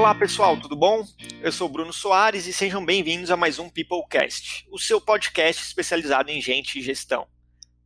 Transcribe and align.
Olá 0.00 0.14
pessoal, 0.14 0.58
tudo 0.58 0.74
bom? 0.74 1.06
Eu 1.42 1.52
sou 1.52 1.68
Bruno 1.68 1.92
Soares 1.92 2.46
e 2.46 2.54
sejam 2.54 2.82
bem-vindos 2.82 3.30
a 3.30 3.36
mais 3.36 3.58
um 3.58 3.68
Peoplecast, 3.68 4.66
o 4.70 4.78
seu 4.78 4.98
podcast 4.98 5.62
especializado 5.62 6.30
em 6.30 6.40
gente 6.40 6.78
e 6.78 6.82
gestão. 6.82 7.28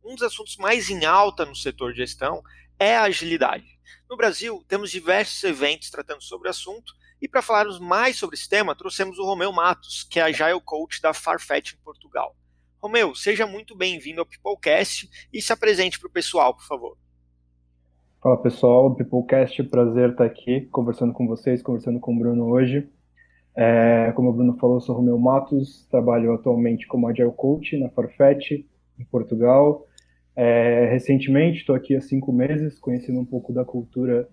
Um 0.01 0.13
dos 0.13 0.23
assuntos 0.23 0.55
mais 0.55 0.89
em 0.89 1.03
alta 1.03 1.45
no 1.45 1.53
setor 1.53 1.91
de 1.91 1.97
gestão 1.97 2.41
é 2.79 2.95
a 2.95 3.03
agilidade. 3.03 3.65
No 4.09 4.15
Brasil, 4.15 4.63
temos 4.65 4.91
diversos 4.91 5.43
eventos 5.43 5.89
tratando 5.89 6.23
sobre 6.23 6.47
o 6.47 6.51
assunto 6.51 6.93
e 7.21 7.27
para 7.27 7.41
falarmos 7.41 7.81
mais 7.81 8.15
sobre 8.15 8.37
esse 8.37 8.47
tema, 8.47 8.77
trouxemos 8.77 9.19
o 9.19 9.25
Romeu 9.25 9.51
Matos, 9.51 10.07
que 10.09 10.17
é 10.17 10.23
Agile 10.23 10.61
Coach 10.63 11.01
da 11.01 11.13
Farfetch 11.13 11.73
em 11.73 11.83
Portugal. 11.83 12.33
Romeu, 12.81 13.13
seja 13.13 13.45
muito 13.45 13.75
bem-vindo 13.75 14.21
ao 14.21 14.25
Peoplecast 14.25 15.09
e 15.33 15.41
se 15.41 15.51
apresente 15.51 15.99
para 15.99 16.07
o 16.07 16.13
pessoal, 16.13 16.55
por 16.55 16.65
favor. 16.65 16.97
Fala 18.25 18.41
pessoal 18.41 18.89
do 18.89 18.95
Peoplecast, 18.95 19.61
prazer 19.65 20.09
estar 20.09 20.25
aqui 20.25 20.61
conversando 20.71 21.13
com 21.13 21.27
vocês, 21.27 21.61
conversando 21.61 21.99
com 21.99 22.11
o 22.11 22.17
Bruno 22.17 22.45
hoje. 22.45 22.89
É, 23.55 24.11
como 24.15 24.31
o 24.31 24.33
Bruno 24.33 24.57
falou, 24.57 24.81
sou 24.81 24.95
Romeu 24.95 25.19
Matos, 25.19 25.85
trabalho 25.91 26.33
atualmente 26.33 26.87
como 26.87 27.07
Agile 27.07 27.31
Coach 27.31 27.77
na 27.77 27.87
Farfetch, 27.89 28.65
em 28.97 29.05
Portugal. 29.11 29.85
É, 30.35 30.89
recentemente, 30.89 31.59
estou 31.59 31.75
aqui 31.75 31.95
há 31.95 32.01
cinco 32.01 32.33
meses, 32.33 32.79
conhecendo 32.79 33.19
um 33.19 33.25
pouco 33.25 33.53
da 33.53 33.63
cultura 33.63 34.27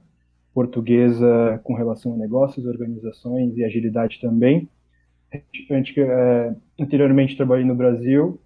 portuguesa 0.54 1.60
com 1.62 1.74
relação 1.74 2.14
a 2.14 2.16
negócios, 2.16 2.64
organizações 2.64 3.58
e 3.58 3.62
agilidade 3.62 4.22
também. 4.22 4.70
É, 5.30 6.54
anteriormente, 6.80 7.36
trabalhei 7.36 7.66
no 7.66 7.74
Brasil, 7.74 8.40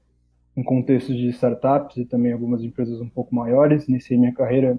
em 0.57 0.65
contextos 0.65 1.17
de 1.17 1.29
startups 1.29 1.99
e 1.99 2.05
também 2.05 2.33
algumas 2.33 2.65
empresas 2.65 3.01
um 3.01 3.09
pouco 3.09 3.33
maiores. 3.33 3.87
Iniciei 3.87 4.19
minha 4.19 4.35
carreira 4.35 4.77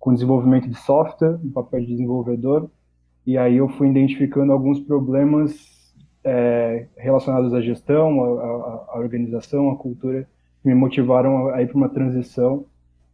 com 0.00 0.14
desenvolvimento 0.14 0.66
de 0.66 0.76
software, 0.76 1.38
no 1.42 1.50
papel 1.50 1.80
de 1.80 1.88
desenvolvedor, 1.88 2.70
e 3.26 3.36
aí 3.36 3.58
eu 3.58 3.68
fui 3.68 3.88
identificando 3.88 4.50
alguns 4.50 4.80
problemas 4.80 5.94
é, 6.24 6.86
relacionados 6.96 7.52
à 7.52 7.60
gestão, 7.60 8.18
à, 8.40 8.98
organização, 8.98 9.70
à 9.70 9.76
cultura, 9.76 10.26
que 10.62 10.68
me 10.68 10.74
motivaram 10.74 11.48
a, 11.50 11.62
ir 11.62 11.68
para 11.68 11.76
uma 11.76 11.88
transição 11.90 12.64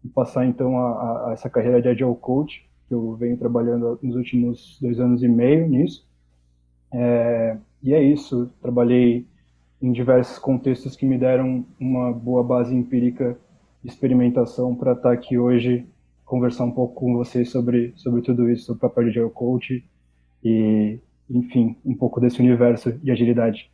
e 0.04 0.08
passar 0.08 0.46
então 0.46 0.78
a, 0.78 1.28
a, 1.28 1.32
essa 1.32 1.50
carreira 1.50 1.82
de 1.82 1.88
Agile 1.88 2.14
Coach, 2.20 2.64
que 2.86 2.94
eu 2.94 3.14
venho 3.16 3.36
trabalhando 3.36 3.98
nos 4.00 4.14
últimos 4.14 4.78
dois 4.80 5.00
anos 5.00 5.24
e 5.24 5.28
meio 5.28 5.68
nisso. 5.68 6.06
É, 6.92 7.58
e 7.82 7.92
é 7.92 8.00
isso, 8.00 8.48
trabalhei 8.62 9.26
em 9.82 9.90
diversos 9.90 10.38
contextos 10.38 10.94
que 10.94 11.04
me 11.04 11.18
deram 11.18 11.66
uma 11.80 12.12
boa 12.12 12.44
base 12.44 12.74
empírica 12.74 13.36
de 13.82 13.90
experimentação 13.90 14.74
para 14.74 14.92
estar 14.92 15.12
aqui 15.12 15.36
hoje 15.36 15.84
conversar 16.26 16.64
um 16.64 16.72
pouco 16.72 16.96
com 16.96 17.14
vocês 17.14 17.50
sobre, 17.50 17.94
sobre 17.96 18.20
tudo 18.20 18.50
isso, 18.50 18.66
sobre 18.66 18.84
o 18.84 18.88
papel 18.88 19.04
de 19.04 19.10
Agile 19.10 19.30
Coach 19.30 19.88
e, 20.44 20.98
enfim, 21.30 21.76
um 21.84 21.94
pouco 21.94 22.20
desse 22.20 22.40
universo 22.40 22.92
de 22.92 23.10
agilidade. 23.10 23.70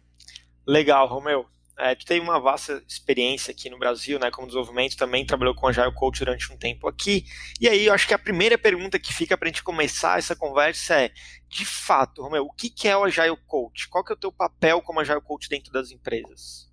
Legal, 0.67 1.09
Romeu. 1.09 1.47
É, 1.79 1.95
tu 1.95 2.05
tem 2.05 2.21
uma 2.21 2.39
vasta 2.39 2.83
experiência 2.87 3.51
aqui 3.51 3.71
no 3.71 3.79
Brasil, 3.79 4.19
né, 4.19 4.31
como 4.31 4.47
desenvolvimento, 4.47 4.97
também 4.97 5.25
trabalhou 5.25 5.55
com 5.55 5.67
Agile 5.67 5.93
Coach 5.95 6.19
durante 6.19 6.53
um 6.53 6.57
tempo 6.57 6.87
aqui. 6.87 7.25
E 7.59 7.67
aí, 7.67 7.87
eu 7.87 7.95
acho 7.95 8.07
que 8.07 8.13
a 8.13 8.19
primeira 8.19 8.59
pergunta 8.59 8.99
que 8.99 9.13
fica 9.13 9.37
para 9.37 9.49
a 9.49 9.51
gente 9.51 9.65
começar 9.65 10.19
essa 10.19 10.37
conversa 10.37 10.95
é, 10.95 11.11
de 11.49 11.65
fato, 11.65 12.23
Romeu, 12.23 12.45
o 12.45 12.53
que, 12.53 12.69
que 12.69 12.87
é 12.87 12.97
o 12.97 13.05
Agile 13.05 13.37
Coach? 13.47 13.89
Qual 13.89 14.05
que 14.05 14.13
é 14.13 14.15
o 14.15 14.19
teu 14.19 14.31
papel 14.31 14.83
como 14.83 15.01
Agile 15.01 15.23
Coach 15.23 15.49
dentro 15.49 15.73
das 15.73 15.91
empresas? 15.91 16.71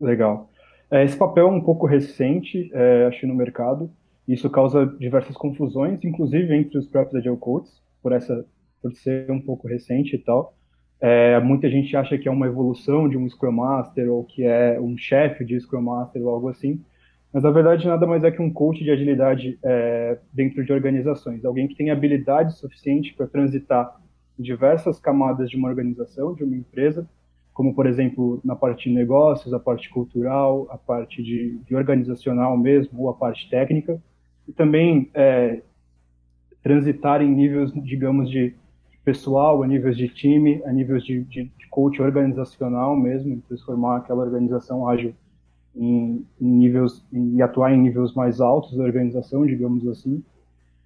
Legal. 0.00 0.50
É, 0.90 1.04
esse 1.04 1.16
papel 1.16 1.46
é 1.46 1.50
um 1.50 1.60
pouco 1.60 1.86
recente, 1.86 2.70
é, 2.72 3.06
acho, 3.06 3.26
no 3.26 3.34
mercado. 3.34 3.94
Isso 4.30 4.48
causa 4.48 4.86
diversas 4.86 5.36
confusões, 5.36 6.04
inclusive 6.04 6.54
entre 6.54 6.78
os 6.78 6.86
próprios 6.86 7.16
Agile 7.16 7.36
Coaches, 7.36 7.82
por 8.00 8.12
essa 8.12 8.46
por 8.80 8.92
ser 8.92 9.28
um 9.28 9.40
pouco 9.40 9.66
recente 9.66 10.14
e 10.14 10.18
tal. 10.18 10.54
É, 11.00 11.40
muita 11.40 11.68
gente 11.68 11.96
acha 11.96 12.16
que 12.16 12.28
é 12.28 12.30
uma 12.30 12.46
evolução 12.46 13.08
de 13.08 13.18
um 13.18 13.28
Scrum 13.28 13.50
Master 13.50 14.08
ou 14.08 14.22
que 14.22 14.44
é 14.44 14.80
um 14.80 14.96
chefe 14.96 15.44
de 15.44 15.58
Scrum 15.60 15.82
Master 15.82 16.22
ou 16.22 16.28
algo 16.28 16.48
assim, 16.48 16.80
mas 17.32 17.42
na 17.42 17.50
verdade 17.50 17.88
nada 17.88 18.06
mais 18.06 18.22
é 18.22 18.30
que 18.30 18.40
um 18.40 18.52
coach 18.52 18.84
de 18.84 18.90
agilidade 18.92 19.58
é, 19.64 20.16
dentro 20.32 20.64
de 20.64 20.72
organizações, 20.72 21.44
alguém 21.44 21.66
que 21.66 21.74
tem 21.74 21.90
habilidade 21.90 22.56
suficiente 22.56 23.12
para 23.14 23.26
transitar 23.26 24.00
diversas 24.38 25.00
camadas 25.00 25.50
de 25.50 25.56
uma 25.56 25.68
organização, 25.68 26.34
de 26.34 26.44
uma 26.44 26.56
empresa, 26.56 27.04
como 27.52 27.74
por 27.74 27.84
exemplo 27.84 28.40
na 28.44 28.54
parte 28.54 28.88
de 28.88 28.94
negócios, 28.94 29.52
a 29.52 29.58
parte 29.58 29.90
cultural, 29.90 30.68
a 30.70 30.78
parte 30.78 31.20
de, 31.20 31.58
de 31.66 31.74
organizacional 31.74 32.56
mesmo, 32.56 33.02
ou 33.02 33.10
a 33.10 33.14
parte 33.14 33.50
técnica, 33.50 34.00
e 34.48 34.52
também 34.52 35.10
é, 35.14 35.62
transitar 36.62 37.22
em 37.22 37.30
níveis, 37.30 37.72
digamos, 37.72 38.30
de 38.30 38.54
pessoal, 39.04 39.62
a 39.62 39.66
níveis 39.66 39.96
de 39.96 40.08
time, 40.08 40.62
a 40.64 40.72
níveis 40.72 41.02
de, 41.04 41.22
de, 41.24 41.44
de 41.44 41.68
coach 41.70 42.00
organizacional 42.02 42.96
mesmo, 42.96 43.42
transformar 43.48 43.98
aquela 43.98 44.22
organização 44.22 44.88
ágil 44.88 45.14
em, 45.74 46.24
em 46.40 46.46
níveis 46.46 47.04
e 47.12 47.40
atuar 47.40 47.72
em 47.72 47.78
níveis 47.80 48.12
mais 48.14 48.40
altos 48.40 48.76
da 48.76 48.84
organização, 48.84 49.46
digamos 49.46 49.86
assim. 49.88 50.22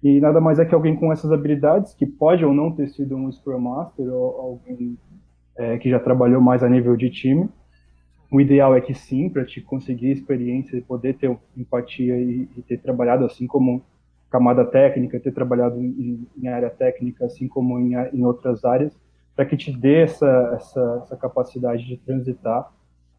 E 0.01 0.19
nada 0.19 0.39
mais 0.39 0.59
é 0.59 0.65
que 0.65 0.75
alguém 0.75 0.95
com 0.95 1.11
essas 1.11 1.31
habilidades, 1.31 1.93
que 1.93 2.05
pode 2.05 2.45
ou 2.45 2.53
não 2.53 2.71
ter 2.71 2.87
sido 2.89 3.15
um 3.15 3.31
Scrum 3.31 3.59
Master 3.59 4.05
ou 4.07 4.39
alguém 4.39 4.97
é, 5.57 5.77
que 5.77 5.89
já 5.89 5.99
trabalhou 5.99 6.41
mais 6.41 6.63
a 6.63 6.69
nível 6.69 6.95
de 6.95 7.09
time, 7.09 7.49
o 8.35 8.41
ideal 8.41 8.75
é 8.75 8.81
que 8.81 8.93
sim, 8.93 9.29
para 9.29 9.45
te 9.45 9.61
conseguir 9.61 10.11
experiência 10.11 10.75
e 10.75 10.81
poder 10.81 11.13
ter 11.13 11.33
empatia 11.55 12.17
e, 12.17 12.49
e, 12.57 12.61
ter 12.63 12.79
trabalhado 12.79 13.23
assim 13.23 13.47
como 13.47 13.81
camada 14.29 14.65
técnica, 14.65 15.17
ter 15.21 15.31
trabalhado 15.31 15.81
em, 15.81 16.27
em 16.37 16.47
área 16.49 16.69
técnica, 16.69 17.25
assim 17.25 17.47
como 17.47 17.79
em, 17.79 17.93
em 18.13 18.25
outras 18.25 18.65
áreas, 18.65 18.91
para 19.33 19.45
que 19.45 19.55
te 19.55 19.71
dê 19.71 20.01
essa, 20.01 20.51
essa, 20.53 21.01
essa, 21.03 21.15
capacidade 21.15 21.85
de 21.85 21.95
transitar 21.95 22.69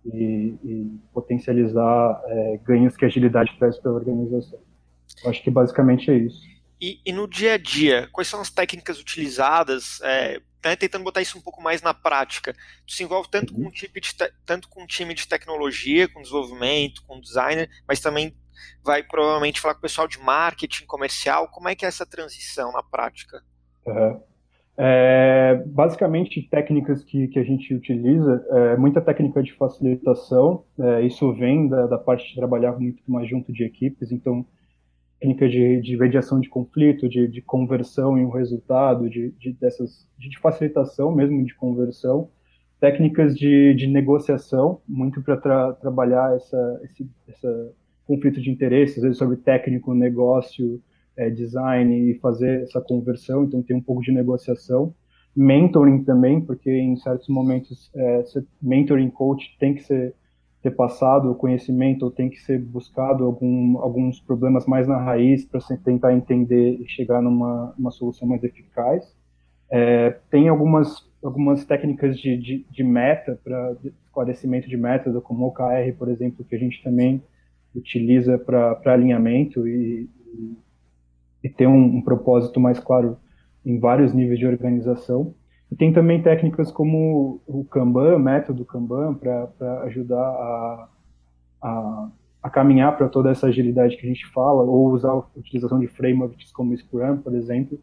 e, 0.05 0.55
e 0.63 0.99
potencializar 1.15 2.21
é, 2.27 2.61
ganhos 2.63 2.95
que 2.95 3.07
a 3.07 3.09
agilidade 3.09 3.57
traz 3.59 3.79
para 3.79 3.93
a 3.93 3.95
organização. 3.95 4.59
Eu 5.25 5.31
acho 5.31 5.43
que 5.43 5.51
basicamente 5.51 6.11
é 6.11 6.15
isso. 6.15 6.43
E, 6.79 7.01
e, 7.07 7.11
no 7.11 7.27
dia 7.27 7.55
a 7.55 7.59
dia, 7.59 8.07
quais 8.13 8.29
são 8.29 8.43
as 8.43 8.51
técnicas 8.51 9.01
utilizadas 9.01 9.99
é, 10.03 10.43
né, 10.67 10.77
tentando 10.77 11.05
botar 11.05 11.23
isso 11.23 11.39
um 11.39 11.41
pouco 11.41 11.63
mais 11.63 11.83
na 11.83 11.95
prática. 11.95 12.55
Tu 12.87 12.93
se 12.93 13.03
envolve 13.03 13.29
tanto 13.31 13.55
com 13.55 13.63
um, 13.63 13.71
tipo 13.71 14.01
de 14.01 14.15
tanto 14.45 14.69
com 14.69 14.83
um 14.83 14.87
time 14.87 15.15
de 15.15 15.27
tecnologia, 15.27 16.09
com 16.09 16.21
desenvolvimento, 16.21 17.03
com 17.07 17.21
designer, 17.21 17.71
mas 17.87 18.01
também 18.01 18.35
vai 18.85 19.03
provavelmente 19.03 19.61
falar 19.61 19.75
com 19.75 19.79
o 19.79 19.83
pessoal 19.83 20.09
de 20.09 20.19
marketing 20.19 20.87
comercial. 20.87 21.49
Como 21.49 21.69
é 21.69 21.75
que 21.75 21.85
é 21.85 21.89
essa 21.89 22.07
transição 22.07 22.73
na 22.73 22.83
prática? 22.83 23.43
Uhum. 23.87 24.21
É, 24.79 25.63
basicamente, 25.67 26.43
técnicas 26.51 27.03
que, 27.03 27.29
que 27.29 27.39
a 27.39 27.43
gente 27.43 27.75
utiliza, 27.75 28.45
é, 28.51 28.77
muita 28.77 29.01
técnica 29.01 29.43
de 29.43 29.55
facilitação, 29.55 30.65
é, 30.79 31.03
isso 31.03 31.33
vem 31.33 31.67
da, 31.67 31.87
da 31.87 31.99
parte 31.99 32.29
de 32.29 32.35
trabalhar 32.35 32.73
muito 32.73 33.03
mais 33.07 33.29
junto 33.29 33.53
de 33.53 33.65
equipes, 33.65 34.13
então 34.13 34.45
técnica 35.21 35.49
de, 35.49 35.81
de 35.81 35.97
mediação 35.97 36.41
de 36.41 36.49
conflito, 36.49 37.09
de, 37.09 37.27
de 37.29 37.41
conversão 37.41 38.19
em 38.19 38.25
um 38.25 38.31
resultado, 38.31 39.09
de, 39.09 39.33
de, 39.39 39.53
dessas, 39.55 40.07
de 40.19 40.39
facilitação 40.39 41.15
mesmo 41.15 41.45
de 41.45 41.55
conversão, 41.55 42.29
técnicas 42.79 43.35
de, 43.35 43.75
de 43.75 43.87
negociação, 43.87 44.81
muito 44.87 45.23
para 45.23 45.37
tra, 45.37 45.73
trabalhar 45.75 46.35
essa, 46.37 46.81
esse 46.85 47.09
essa 47.27 47.73
conflito 48.07 48.41
de 48.41 48.51
interesses, 48.51 48.99
às 48.99 49.03
vezes 49.03 49.19
sobre 49.19 49.37
técnico, 49.37 49.93
negócio, 49.93 50.81
é, 51.17 51.29
design 51.29 52.11
e 52.11 52.19
fazer 52.19 52.63
essa 52.63 52.81
conversão, 52.81 53.45
então 53.45 53.63
tem 53.63 53.77
um 53.77 53.83
pouco 53.83 54.03
de 54.03 54.13
negociação. 54.13 54.95
Mentoring 55.35 56.05
também, 56.05 56.41
porque 56.41 56.71
em 56.71 56.97
certos 56.97 57.29
momentos, 57.29 57.91
é, 57.95 58.23
mentoring 58.63 59.11
coach 59.11 59.57
tem 59.59 59.75
que 59.75 59.83
ser 59.83 60.15
ter 60.67 60.73
passado 60.73 61.31
o 61.31 61.35
conhecimento 61.37 62.05
ou 62.05 62.11
tem 62.11 62.29
que 62.29 62.41
ser 62.41 62.59
buscado 62.59 63.25
algum, 63.25 63.79
alguns 63.79 64.19
problemas 64.19 64.67
mais 64.67 64.89
na 64.89 64.99
raiz 64.99 65.45
para 65.45 65.61
tentar 65.85 66.13
entender 66.13 66.81
e 66.81 66.89
chegar 66.89 67.23
numa 67.23 67.73
uma 67.79 67.93
solução 67.93 68.27
mais 68.27 68.43
eficaz. 68.43 69.15
É, 69.71 70.11
tem 70.29 70.49
algumas, 70.49 71.09
algumas 71.23 71.65
técnicas 71.65 72.19
de, 72.19 72.37
de, 72.37 72.67
de 72.69 72.83
meta, 72.83 73.39
para 73.45 73.77
esclarecimento 73.85 74.69
de 74.69 74.77
método, 74.77 75.23
como 75.23 75.45
o 75.45 75.49
OKR, 75.49 75.97
por 75.97 76.09
exemplo, 76.09 76.45
que 76.45 76.57
a 76.57 76.59
gente 76.59 76.83
também 76.83 77.23
utiliza 77.73 78.37
para 78.37 78.81
alinhamento 78.87 79.69
e, 79.69 80.09
e, 80.35 80.57
e 81.45 81.49
ter 81.49 81.69
um, 81.69 81.99
um 81.99 82.03
propósito 82.03 82.59
mais 82.59 82.81
claro 82.81 83.17
em 83.65 83.79
vários 83.79 84.13
níveis 84.13 84.41
de 84.41 84.47
organização. 84.47 85.33
E 85.71 85.77
tem 85.77 85.93
também 85.93 86.23
técnicas 86.23 86.71
como 86.71 87.41
o 87.47 87.65
Kanban, 87.65 88.19
método 88.19 88.65
Kanban, 88.65 89.15
para 89.15 89.83
ajudar 89.83 90.21
a, 90.21 90.89
a, 91.63 92.09
a 92.43 92.51
caminhar 92.51 92.97
para 92.97 93.09
toda 93.09 93.31
essa 93.31 93.49
agilidade 93.49 93.97
que 93.97 94.07
a 94.07 94.09
gente 94.09 94.27
fala, 94.29 94.63
ou 94.63 94.93
usar 94.93 95.11
a 95.11 95.23
utilização 95.37 95.81
de 95.81 95.89
frameworks 95.89 96.53
como 96.53 96.77
Scrum, 96.77 97.19
por 97.19 97.35
exemplo, 97.35 97.79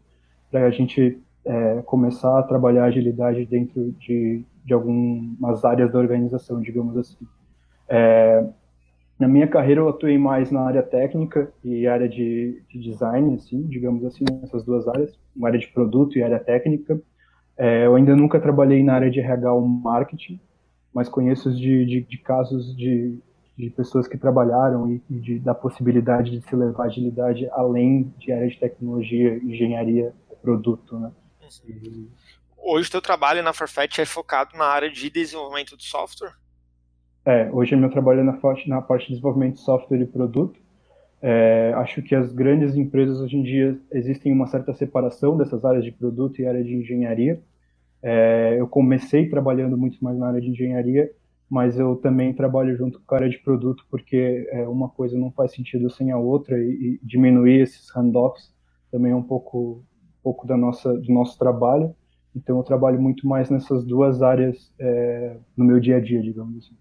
para 0.50 0.64
a 0.64 0.70
gente 0.70 1.20
é, 1.44 1.82
começar 1.82 2.38
a 2.38 2.42
trabalhar 2.42 2.84
agilidade 2.84 3.44
dentro 3.44 3.92
de, 3.92 4.42
de 4.64 4.72
algumas 4.72 5.64
áreas 5.64 5.92
da 5.92 5.98
organização, 5.98 6.60
digamos 6.60 6.96
assim. 6.96 7.26
É, 7.88 8.46
na 9.18 9.28
minha 9.28 9.46
carreira 9.46 9.80
eu 9.80 9.88
atuei 9.88 10.18
mais 10.18 10.50
na 10.50 10.62
área 10.62 10.82
técnica 10.82 11.52
e 11.62 11.86
área 11.86 12.08
de, 12.08 12.62
de 12.68 12.80
design, 12.80 13.34
assim, 13.34 13.62
digamos 13.62 14.04
assim, 14.04 14.24
nessas 14.40 14.64
duas 14.64 14.88
áreas, 14.88 15.18
uma 15.36 15.48
área 15.48 15.58
de 15.58 15.68
produto 15.68 16.18
e 16.18 16.22
área 16.22 16.38
técnica. 16.38 17.00
É, 17.56 17.86
eu 17.86 17.94
ainda 17.94 18.16
nunca 18.16 18.40
trabalhei 18.40 18.82
na 18.82 18.94
área 18.94 19.10
de 19.10 19.20
RH 19.20 19.52
ou 19.52 19.66
marketing, 19.66 20.40
mas 20.92 21.08
conheço 21.08 21.52
de, 21.52 21.84
de, 21.86 22.00
de 22.02 22.18
casos 22.18 22.76
de, 22.76 23.18
de 23.56 23.70
pessoas 23.70 24.08
que 24.08 24.18
trabalharam 24.18 24.90
e, 24.90 25.02
e 25.08 25.38
da 25.38 25.54
possibilidade 25.54 26.30
de 26.30 26.40
se 26.40 26.54
levar 26.56 26.86
agilidade 26.86 27.48
além 27.52 28.12
de 28.18 28.32
área 28.32 28.48
de 28.48 28.58
tecnologia, 28.58 29.36
engenharia, 29.36 30.12
produto, 30.42 30.98
né? 30.98 31.10
E... 31.66 32.08
Hoje 32.58 32.88
o 32.88 32.92
teu 32.92 33.02
trabalho 33.02 33.42
na 33.42 33.52
Farfetch 33.52 33.98
é 33.98 34.04
focado 34.04 34.56
na 34.56 34.64
área 34.64 34.90
de 34.90 35.10
desenvolvimento 35.10 35.76
de 35.76 35.84
software? 35.84 36.32
É, 37.24 37.50
hoje 37.50 37.76
meu 37.76 37.90
trabalho 37.90 38.20
é 38.20 38.22
na, 38.22 38.38
na 38.66 38.82
parte 38.82 39.06
de 39.06 39.10
desenvolvimento 39.10 39.54
de 39.54 39.60
software 39.60 40.00
e 40.00 40.06
produto. 40.06 40.60
É, 41.26 41.72
acho 41.76 42.02
que 42.02 42.14
as 42.14 42.30
grandes 42.34 42.76
empresas 42.76 43.18
hoje 43.18 43.38
em 43.38 43.42
dia 43.42 43.80
existem 43.90 44.30
uma 44.30 44.46
certa 44.46 44.74
separação 44.74 45.38
dessas 45.38 45.64
áreas 45.64 45.82
de 45.82 45.90
produto 45.90 46.38
e 46.38 46.46
área 46.46 46.62
de 46.62 46.74
engenharia. 46.74 47.40
É, 48.02 48.56
eu 48.58 48.68
comecei 48.68 49.26
trabalhando 49.30 49.78
muito 49.78 50.04
mais 50.04 50.18
na 50.18 50.28
área 50.28 50.40
de 50.40 50.50
engenharia, 50.50 51.10
mas 51.48 51.78
eu 51.78 51.96
também 51.96 52.34
trabalho 52.34 52.76
junto 52.76 53.00
com 53.00 53.14
a 53.14 53.18
área 53.18 53.30
de 53.30 53.38
produto 53.38 53.86
porque 53.90 54.46
é, 54.50 54.68
uma 54.68 54.90
coisa 54.90 55.16
não 55.16 55.30
faz 55.32 55.52
sentido 55.52 55.88
sem 55.90 56.10
a 56.10 56.18
outra 56.18 56.58
e, 56.58 56.98
e 57.00 57.00
diminuir 57.02 57.62
esses 57.62 57.88
handoffs 57.96 58.52
também 58.90 59.12
é 59.12 59.16
um 59.16 59.22
pouco, 59.22 59.82
um 60.18 60.22
pouco 60.22 60.46
da 60.46 60.58
nossa, 60.58 60.92
do 60.92 61.10
nosso 61.10 61.38
trabalho. 61.38 61.96
Então 62.36 62.58
eu 62.58 62.62
trabalho 62.62 63.00
muito 63.00 63.26
mais 63.26 63.48
nessas 63.48 63.82
duas 63.82 64.20
áreas 64.20 64.70
é, 64.78 65.38
no 65.56 65.64
meu 65.64 65.80
dia 65.80 65.96
a 65.96 66.00
dia, 66.00 66.20
digamos 66.20 66.58
assim. 66.58 66.76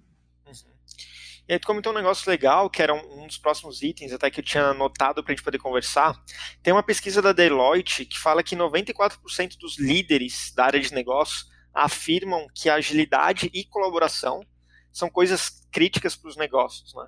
E 1.48 1.54
aí 1.54 1.60
tu 1.60 1.68
comentou 1.68 1.92
um 1.92 1.96
negócio 1.96 2.30
legal, 2.30 2.70
que 2.70 2.82
era 2.82 2.94
um, 2.94 3.28
dos 3.28 3.38
próximos 3.38 3.82
itens, 3.82 4.14
até 4.14 4.32
que 4.32 4.40
eu 4.40 4.44
tinha 4.44 4.68
anotado 4.68 5.22
para 5.22 5.34
a 5.34 5.36
gente 5.36 5.44
poder 5.44 5.58
conversar. 5.58 6.16
Tem 6.62 6.72
uma 6.72 6.84
pesquisa 6.84 7.22
da 7.22 7.34
Deloitte 7.34 8.06
que 8.06 8.18
fala 8.18 8.42
que 8.42 8.56
94% 8.56 9.58
dos 9.58 9.78
líderes 9.78 10.54
da 10.56 10.66
área 10.66 10.80
de 10.80 10.94
negócio 10.94 11.46
afirmam 11.74 12.48
que 12.54 12.70
agilidade 12.70 13.50
e 13.54 13.66
colaboração 13.66 14.46
são 14.92 15.10
coisas 15.10 15.68
críticas 15.72 16.16
para 16.16 16.30
os 16.30 16.38
negócios. 16.38 16.94
Né? 16.94 17.08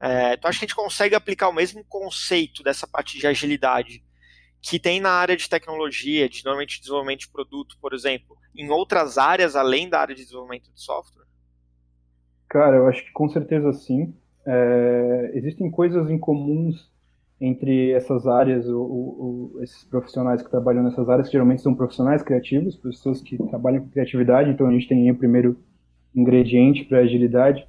É, 0.00 0.34
então 0.34 0.48
acho 0.48 0.58
que 0.58 0.66
a 0.66 0.68
gente 0.68 0.76
consegue 0.76 1.14
aplicar 1.14 1.48
o 1.48 1.52
mesmo 1.52 1.84
conceito 1.84 2.62
dessa 2.62 2.86
parte 2.86 3.18
de 3.18 3.26
agilidade 3.26 4.04
que 4.60 4.78
tem 4.78 5.00
na 5.00 5.10
área 5.10 5.36
de 5.36 5.48
tecnologia, 5.48 6.28
de 6.28 6.44
normalmente 6.44 6.80
desenvolvimento 6.80 7.20
de 7.20 7.28
produto, 7.28 7.76
por 7.80 7.92
exemplo, 7.92 8.36
em 8.54 8.70
outras 8.70 9.18
áreas 9.18 9.56
além 9.56 9.88
da 9.88 10.00
área 10.00 10.14
de 10.14 10.22
desenvolvimento 10.22 10.72
de 10.72 10.80
software? 10.80 11.24
Cara, 12.54 12.76
eu 12.76 12.86
acho 12.86 13.04
que 13.04 13.10
com 13.10 13.28
certeza 13.28 13.72
sim. 13.72 14.14
É, 14.46 15.32
existem 15.34 15.68
coisas 15.68 16.08
em 16.08 16.16
comuns 16.16 16.88
entre 17.40 17.90
essas 17.90 18.28
áreas, 18.28 18.68
o, 18.68 18.80
o, 18.80 19.58
esses 19.60 19.82
profissionais 19.82 20.40
que 20.40 20.48
trabalham 20.48 20.84
nessas 20.84 21.08
áreas, 21.08 21.26
que 21.26 21.32
geralmente 21.32 21.62
são 21.62 21.74
profissionais 21.74 22.22
criativos, 22.22 22.76
pessoas 22.76 23.20
que 23.20 23.36
trabalham 23.48 23.82
com 23.82 23.88
criatividade, 23.88 24.50
então 24.50 24.68
a 24.68 24.70
gente 24.70 24.86
tem 24.86 25.10
o 25.10 25.16
primeiro 25.16 25.56
ingrediente 26.14 26.84
para 26.84 26.98
agilidade. 26.98 27.66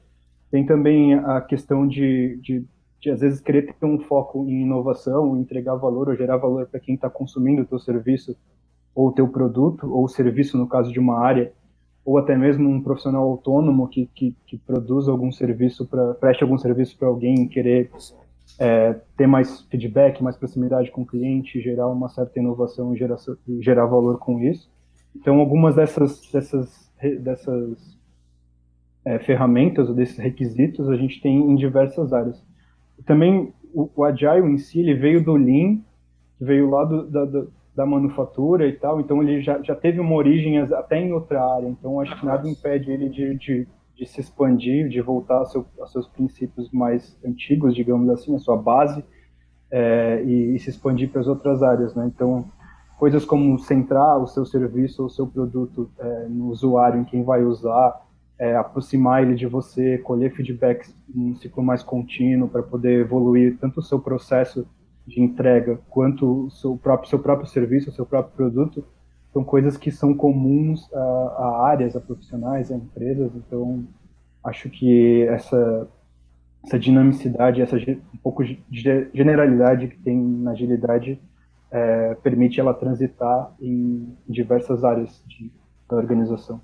Tem 0.52 0.64
também 0.64 1.16
a 1.16 1.42
questão 1.42 1.88
de, 1.88 2.38
de, 2.44 2.64
de, 3.02 3.10
às 3.10 3.22
vezes, 3.22 3.40
querer 3.40 3.74
ter 3.74 3.88
um 3.88 3.98
foco 4.02 4.48
em 4.48 4.62
inovação, 4.62 5.36
entregar 5.36 5.74
valor 5.78 6.10
ou 6.10 6.16
gerar 6.16 6.38
valor 6.38 6.68
para 6.68 6.80
quem 6.80 6.94
está 6.94 7.10
consumindo 7.10 7.64
o 7.64 7.66
teu 7.66 7.80
serviço 7.80 8.38
ou 8.94 9.08
o 9.08 9.12
teu 9.12 9.28
produto, 9.28 9.92
ou 9.92 10.08
serviço, 10.08 10.60
no 10.60 10.68
caso 10.68 10.94
de 10.94 11.00
uma 11.00 11.18
área, 11.18 11.52
ou 12.06 12.20
até 12.20 12.38
mesmo 12.38 12.70
um 12.70 12.82
profissional 12.82 13.24
autônomo 13.24 13.88
que, 13.88 14.06
que, 14.14 14.36
que 14.46 14.58
produz 14.58 15.08
algum 15.08 15.32
serviço 15.32 15.88
para 15.88 16.14
preste 16.14 16.44
algum 16.44 16.58
serviço 16.58 16.96
para 16.98 17.08
alguém 17.08 17.48
querer 17.48 17.90
é, 18.60 18.94
ter 19.18 19.26
mais 19.26 19.62
feedback, 19.62 20.22
mais 20.22 20.38
proximidade 20.38 20.92
com 20.92 21.02
o 21.02 21.06
cliente, 21.06 21.60
gerar 21.60 21.90
uma 21.90 22.08
certa 22.08 22.40
inovação 22.40 22.94
e 22.94 22.98
gerar, 22.98 23.18
gerar 23.60 23.88
valor 23.88 24.20
com 24.20 24.40
isso. 24.40 24.72
Então, 25.16 25.40
algumas 25.40 25.76
dessas 25.76 26.22
dessas 26.32 26.86
dessas 27.22 27.98
é, 29.04 29.20
ferramentas 29.20 29.90
ou 29.90 29.96
desses 29.96 30.18
requisitos 30.18 30.88
a 30.90 30.96
gente 30.96 31.20
tem 31.22 31.38
em 31.38 31.56
diversas 31.56 32.14
áreas. 32.14 32.42
Também 33.06 33.52
o, 33.74 33.90
o 33.96 34.04
Agile 34.04 34.48
em 34.48 34.58
si 34.58 34.80
ele 34.80 34.94
veio 34.94 35.24
do 35.24 35.36
Lean, 35.36 35.80
veio 36.40 36.70
lá 36.70 36.86
do, 36.86 37.08
da, 37.10 37.26
do, 37.26 37.52
da 37.76 37.86
manufatura 37.86 38.68
e 38.68 38.74
tal, 38.74 39.02
então 39.02 39.22
ele 39.22 39.42
já, 39.42 39.62
já 39.62 39.76
teve 39.76 40.00
uma 40.00 40.16
origem 40.16 40.58
até 40.60 40.98
em 40.98 41.12
outra 41.12 41.44
área, 41.44 41.68
então 41.68 42.00
acho 42.00 42.18
que 42.18 42.26
nada 42.26 42.48
impede 42.48 42.90
ele 42.90 43.10
de, 43.10 43.36
de, 43.36 43.68
de 43.96 44.06
se 44.06 44.22
expandir, 44.22 44.88
de 44.88 45.02
voltar 45.02 45.40
aos, 45.40 45.52
seu, 45.52 45.66
aos 45.80 45.92
seus 45.92 46.08
princípios 46.08 46.72
mais 46.72 47.18
antigos, 47.26 47.76
digamos 47.76 48.10
assim, 48.10 48.34
a 48.34 48.40
sua 48.40 48.56
base, 48.56 49.04
é, 49.70 50.24
e, 50.24 50.56
e, 50.56 50.60
se 50.60 50.70
expandir 50.70 51.10
para 51.10 51.20
as 51.20 51.28
outras 51.28 51.62
áreas, 51.62 51.94
né? 51.96 52.10
Então, 52.14 52.46
coisas 52.98 53.26
como 53.26 53.60
centrar 53.60 54.18
o 54.20 54.28
seu 54.28 54.46
serviço 54.46 55.02
ou 55.02 55.08
o 55.08 55.12
seu 55.12 55.28
produto 55.28 55.92
é, 56.00 56.28
no 56.30 56.48
usuário, 56.48 57.02
em 57.02 57.04
quem 57.04 57.24
vai 57.24 57.44
usar, 57.44 58.06
é, 58.40 58.56
aproximar 58.56 59.24
ele 59.24 59.36
de 59.36 59.48
você, 59.48 59.98
colher 59.98 60.34
feedbacks 60.34 60.96
num 61.14 61.36
ciclo 61.36 61.64
mais 61.64 61.84
contínuo 61.84 62.48
para 62.48 62.64
poder 62.64 63.02
evoluir 63.02 63.58
tanto 63.60 63.80
o 63.80 63.84
seu 63.84 64.00
processo 64.00 64.66
de 65.08 65.22
entrega 65.22 65.80
quanto 65.90 66.46
o 66.46 66.52
seu 66.52 66.78
próprio, 66.78 67.10
seu 67.10 67.20
próprio 67.20 67.48
serviço, 67.48 67.90
o 67.90 67.94
seu 67.94 68.06
próprio 68.06 68.36
produto, 68.36 68.86
são 69.32 69.44
coisas 69.44 69.78
que 69.78 69.92
são 69.92 70.14
comuns 70.14 70.92
a, 70.94 71.00
a 71.00 71.68
áreas, 71.68 71.96
a 71.96 72.00
profissionais, 72.00 72.72
a 72.72 72.76
empresas. 72.76 73.32
Então, 73.36 73.86
acho 74.44 74.70
que 74.70 75.24
essa, 75.24 75.88
essa 76.64 76.80
dinamicidade, 76.80 77.62
essa 77.62 77.76
um 77.76 78.18
pouco 78.24 78.44
de 78.44 78.64
generalidade 79.14 79.90
que 79.90 79.98
tem 79.98 80.18
na 80.18 80.52
agilidade 80.52 81.20
é, 81.70 82.16
permite 82.16 82.60
ela 82.60 82.74
transitar 82.74 83.54
em 83.60 84.16
diversas 84.28 84.84
áreas 84.84 85.22
de, 85.28 85.52
da 85.90 85.98
organização. 85.98 86.62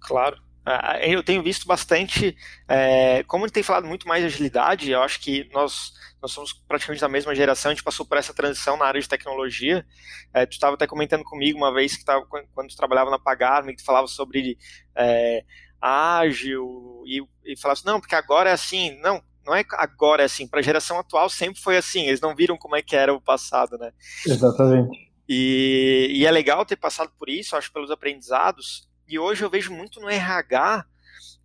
Claro. 0.00 0.43
É, 0.66 1.14
eu 1.14 1.22
tenho 1.22 1.42
visto 1.42 1.66
bastante, 1.66 2.36
é, 2.66 3.22
como 3.24 3.44
ele 3.44 3.52
tem 3.52 3.62
falado 3.62 3.86
muito 3.86 4.08
mais 4.08 4.22
de 4.22 4.26
agilidade, 4.26 4.90
eu 4.90 5.02
acho 5.02 5.20
que 5.20 5.48
nós, 5.52 5.92
nós 6.22 6.32
somos 6.32 6.52
praticamente 6.52 7.02
da 7.02 7.08
mesma 7.08 7.34
geração, 7.34 7.70
a 7.70 7.74
gente 7.74 7.84
passou 7.84 8.06
por 8.06 8.16
essa 8.16 8.32
transição 8.32 8.76
na 8.76 8.86
área 8.86 9.00
de 9.00 9.08
tecnologia. 9.08 9.84
É, 10.32 10.46
tu 10.46 10.52
estava 10.52 10.74
até 10.74 10.86
comentando 10.86 11.22
comigo 11.22 11.58
uma 11.58 11.72
vez 11.72 11.96
que 11.96 12.04
tava, 12.04 12.24
quando 12.26 12.68
tu 12.68 12.76
trabalhava 12.76 13.10
na 13.10 13.18
Pagarme, 13.18 13.72
que 13.72 13.82
tu 13.82 13.84
falava 13.84 14.06
sobre 14.06 14.56
é, 14.96 15.44
ágil 15.80 17.02
e, 17.06 17.22
e 17.44 17.56
falava 17.58 17.78
assim, 17.78 17.86
não, 17.86 18.00
porque 18.00 18.14
agora 18.14 18.48
é 18.48 18.54
assim, 18.54 18.98
não, 19.00 19.22
não 19.44 19.54
é 19.54 19.62
agora 19.72 20.22
é 20.22 20.24
assim, 20.24 20.48
para 20.48 20.60
a 20.60 20.62
geração 20.62 20.98
atual 20.98 21.28
sempre 21.28 21.60
foi 21.60 21.76
assim, 21.76 22.06
eles 22.06 22.22
não 22.22 22.34
viram 22.34 22.56
como 22.56 22.74
é 22.74 22.80
que 22.80 22.96
era 22.96 23.12
o 23.12 23.20
passado, 23.20 23.76
né? 23.76 23.92
Exatamente. 24.26 25.12
E, 25.28 26.08
e 26.10 26.26
é 26.26 26.30
legal 26.30 26.64
ter 26.64 26.76
passado 26.76 27.12
por 27.18 27.28
isso, 27.28 27.56
acho, 27.56 27.72
pelos 27.72 27.90
aprendizados, 27.90 28.88
e 29.08 29.18
hoje 29.18 29.44
eu 29.44 29.50
vejo 29.50 29.72
muito 29.72 30.00
no 30.00 30.08
RH 30.08 30.86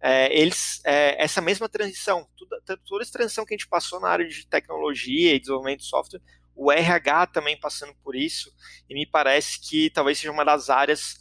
é, 0.01 0.34
eles 0.34 0.82
é, 0.86 1.22
essa 1.22 1.42
mesma 1.42 1.68
transição, 1.68 2.28
toda, 2.38 2.78
toda 2.86 3.04
essa 3.04 3.12
transição 3.12 3.46
que 3.46 3.54
a 3.54 3.58
gente 3.58 3.68
passou 3.68 4.00
na 4.00 4.10
área 4.10 4.28
de 4.28 4.48
tecnologia 4.48 5.36
e 5.36 5.39
desenvolvimento 5.39 5.80
de 5.80 5.86
software, 5.86 6.22
o 6.56 6.72
RH 6.72 7.28
também 7.28 7.60
passando 7.60 7.94
por 8.04 8.16
isso, 8.16 8.51
e 8.89 8.94
me 8.94 9.06
parece 9.06 9.60
que 9.60 9.89
talvez 9.89 10.18
seja 10.18 10.32
uma 10.32 10.46
das 10.46 10.70
áreas 10.70 11.20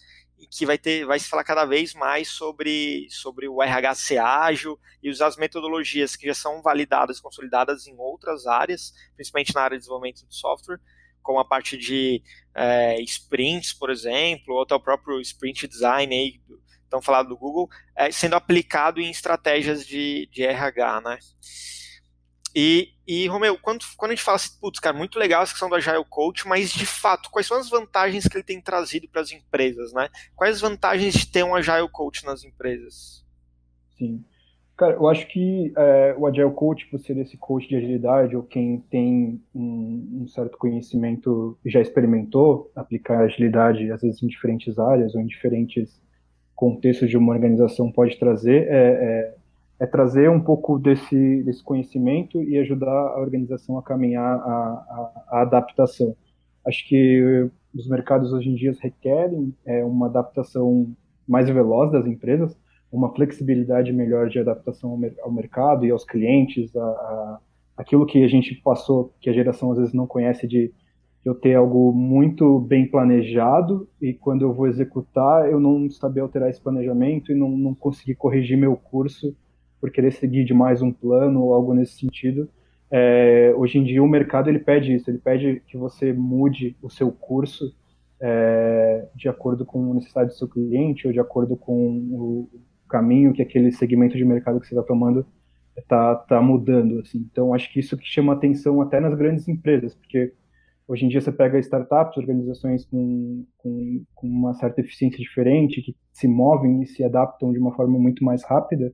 que 0.50 0.64
vai 0.64 0.78
ter, 0.78 1.04
vai 1.04 1.18
se 1.18 1.28
falar 1.28 1.42
cada 1.42 1.64
vez 1.64 1.94
mais 1.94 2.28
sobre, 2.28 3.08
sobre 3.10 3.48
o 3.48 3.60
RH 3.60 3.94
ser 3.96 4.18
ágil 4.18 4.78
e 5.02 5.10
usar 5.10 5.26
as 5.26 5.36
metodologias 5.36 6.14
que 6.14 6.26
já 6.26 6.34
são 6.34 6.62
validadas, 6.62 7.20
consolidadas 7.20 7.86
em 7.88 7.96
outras 7.98 8.46
áreas, 8.46 8.92
principalmente 9.16 9.54
na 9.54 9.62
área 9.62 9.76
de 9.76 9.80
desenvolvimento 9.80 10.26
de 10.26 10.34
software, 10.34 10.80
como 11.28 11.38
a 11.38 11.44
parte 11.44 11.76
de 11.76 12.22
é, 12.54 12.98
sprints, 13.02 13.74
por 13.74 13.90
exemplo, 13.90 14.54
ou 14.54 14.62
até 14.62 14.74
o 14.74 14.80
próprio 14.80 15.20
sprint 15.20 15.68
design 15.68 16.14
aí, 16.14 16.40
tão 16.88 17.02
falado 17.02 17.28
do 17.28 17.36
Google, 17.36 17.68
é, 17.94 18.10
sendo 18.10 18.34
aplicado 18.34 18.98
em 18.98 19.10
estratégias 19.10 19.86
de, 19.86 20.26
de 20.32 20.42
RH, 20.42 21.02
né? 21.02 21.18
E, 22.56 22.94
e 23.06 23.26
Romeu, 23.28 23.58
quando, 23.58 23.84
quando 23.98 24.12
a 24.12 24.14
gente 24.14 24.24
fala 24.24 24.36
assim, 24.36 24.58
putz, 24.58 24.80
cara, 24.80 24.96
muito 24.96 25.18
legal 25.18 25.42
essa 25.42 25.52
questão 25.52 25.68
do 25.68 25.74
Agile 25.74 26.02
Coach, 26.08 26.48
mas 26.48 26.72
de 26.72 26.86
fato, 26.86 27.28
quais 27.28 27.46
são 27.46 27.58
as 27.58 27.68
vantagens 27.68 28.26
que 28.26 28.34
ele 28.34 28.42
tem 28.42 28.58
trazido 28.58 29.06
para 29.06 29.20
as 29.20 29.30
empresas, 29.30 29.92
né? 29.92 30.08
Quais 30.34 30.54
as 30.54 30.60
vantagens 30.62 31.12
de 31.12 31.26
ter 31.26 31.44
um 31.44 31.54
Agile 31.54 31.90
Coach 31.92 32.24
nas 32.24 32.42
empresas? 32.42 33.22
Sim. 33.98 34.24
Cara, 34.78 34.94
eu 34.94 35.08
acho 35.08 35.26
que 35.26 35.72
é, 35.76 36.14
o 36.16 36.24
Agile 36.24 36.52
Coach, 36.52 36.86
por 36.86 37.00
ser 37.00 37.18
esse 37.18 37.36
coach 37.36 37.68
de 37.68 37.74
agilidade, 37.74 38.36
ou 38.36 38.44
quem 38.44 38.78
tem 38.88 39.42
um, 39.52 40.20
um, 40.22 40.28
certo 40.28 40.56
conhecimento 40.56 41.58
e 41.64 41.68
já 41.68 41.80
experimentou 41.80 42.70
aplicar 42.76 43.18
agilidade, 43.18 43.90
às 43.90 44.02
vezes 44.02 44.22
em 44.22 44.28
diferentes 44.28 44.78
áreas 44.78 45.16
ou 45.16 45.20
em 45.20 45.26
diferentes 45.26 46.00
contextos 46.54 47.10
de 47.10 47.16
uma 47.16 47.32
organização, 47.32 47.90
pode 47.90 48.16
trazer, 48.20 48.68
é, 48.68 48.70
é, 48.70 49.34
é 49.80 49.86
trazer 49.86 50.30
um 50.30 50.40
pouco 50.40 50.78
desse, 50.78 51.42
desse 51.42 51.62
conhecimento 51.64 52.40
e 52.40 52.56
ajudar 52.58 52.88
a 52.88 53.20
organização 53.20 53.78
a 53.78 53.82
caminhar 53.82 54.38
a, 54.38 54.44
a, 54.46 55.22
a 55.38 55.40
adaptação. 55.42 56.14
Acho 56.64 56.86
que 56.86 57.50
os 57.74 57.88
mercados 57.88 58.32
hoje 58.32 58.48
em 58.48 58.54
dia 58.54 58.72
requerem 58.80 59.52
é, 59.66 59.84
uma 59.84 60.06
adaptação 60.06 60.88
mais 61.26 61.50
veloz 61.50 61.90
das 61.90 62.06
empresas, 62.06 62.56
uma 62.90 63.14
flexibilidade 63.14 63.92
melhor 63.92 64.28
de 64.28 64.38
adaptação 64.38 64.98
ao, 65.22 65.30
mercado 65.30 65.84
e 65.84 65.90
aos 65.90 66.04
clientes, 66.04 66.74
a, 66.74 66.80
a, 66.80 67.40
aquilo 67.76 68.06
que 68.06 68.24
a 68.24 68.28
gente 68.28 68.54
passou, 68.54 69.12
que 69.20 69.28
a 69.28 69.32
geração 69.32 69.70
às 69.72 69.78
vezes 69.78 69.92
não 69.92 70.06
conhece 70.06 70.46
de 70.46 70.72
eu 71.24 71.34
ter 71.34 71.54
algo 71.54 71.92
muito 71.92 72.60
bem 72.60 72.86
planejado 72.86 73.88
e 74.00 74.14
quando 74.14 74.42
eu 74.42 74.52
vou 74.52 74.66
executar 74.66 75.50
eu 75.50 75.60
não 75.60 75.90
saber 75.90 76.20
alterar 76.20 76.48
esse 76.48 76.60
planejamento 76.60 77.30
e 77.32 77.34
não, 77.34 77.50
não 77.50 77.74
conseguir 77.74 78.14
corrigir 78.14 78.56
meu 78.56 78.76
curso 78.76 79.36
por 79.80 79.90
querer 79.90 80.12
seguir 80.12 80.44
demais 80.44 80.80
um 80.80 80.92
plano 80.92 81.42
ou 81.42 81.52
algo 81.52 81.74
nesse 81.74 81.98
sentido. 81.98 82.48
É, 82.90 83.52
hoje 83.56 83.78
em 83.78 83.84
dia 83.84 84.02
o 84.02 84.08
mercado 84.08 84.48
ele 84.48 84.58
pede 84.58 84.94
isso, 84.94 85.10
ele 85.10 85.18
pede 85.18 85.62
que 85.66 85.76
você 85.76 86.12
mude 86.12 86.74
o 86.80 86.88
seu 86.88 87.12
curso 87.12 87.74
é, 88.20 89.06
de 89.14 89.28
acordo 89.28 89.66
com 89.66 89.92
a 89.92 89.94
necessidade 89.94 90.30
do 90.30 90.34
seu 90.34 90.48
cliente 90.48 91.06
ou 91.06 91.12
de 91.12 91.20
acordo 91.20 91.56
com 91.56 91.74
o 92.10 92.48
caminho 92.88 93.32
que 93.32 93.42
aquele 93.42 93.70
segmento 93.72 94.16
de 94.16 94.24
mercado 94.24 94.60
que 94.60 94.66
você 94.66 94.74
está 94.74 94.86
tomando 94.86 95.26
está 95.76 96.14
tá 96.14 96.40
mudando. 96.40 97.00
Assim. 97.00 97.26
Então 97.30 97.54
acho 97.54 97.72
que 97.72 97.80
isso 97.80 97.96
que 97.96 98.06
chama 98.06 98.32
atenção 98.32 98.80
até 98.80 98.98
nas 99.00 99.14
grandes 99.14 99.46
empresas, 99.48 99.94
porque 99.94 100.32
Hoje 100.88 101.04
em 101.04 101.08
dia 101.08 101.20
você 101.20 101.30
pega 101.30 101.58
startups, 101.58 102.16
organizações 102.16 102.86
com, 102.86 103.44
com, 103.58 104.02
com, 104.14 104.26
uma 104.26 104.54
certa 104.54 104.80
eficiência 104.80 105.18
diferente, 105.18 105.82
que 105.82 105.94
se 106.10 106.26
movem 106.26 106.80
e 106.80 106.86
se 106.86 107.04
adaptam 107.04 107.52
de 107.52 107.58
uma 107.58 107.74
forma 107.74 107.98
muito 107.98 108.24
mais 108.24 108.42
rápida. 108.42 108.90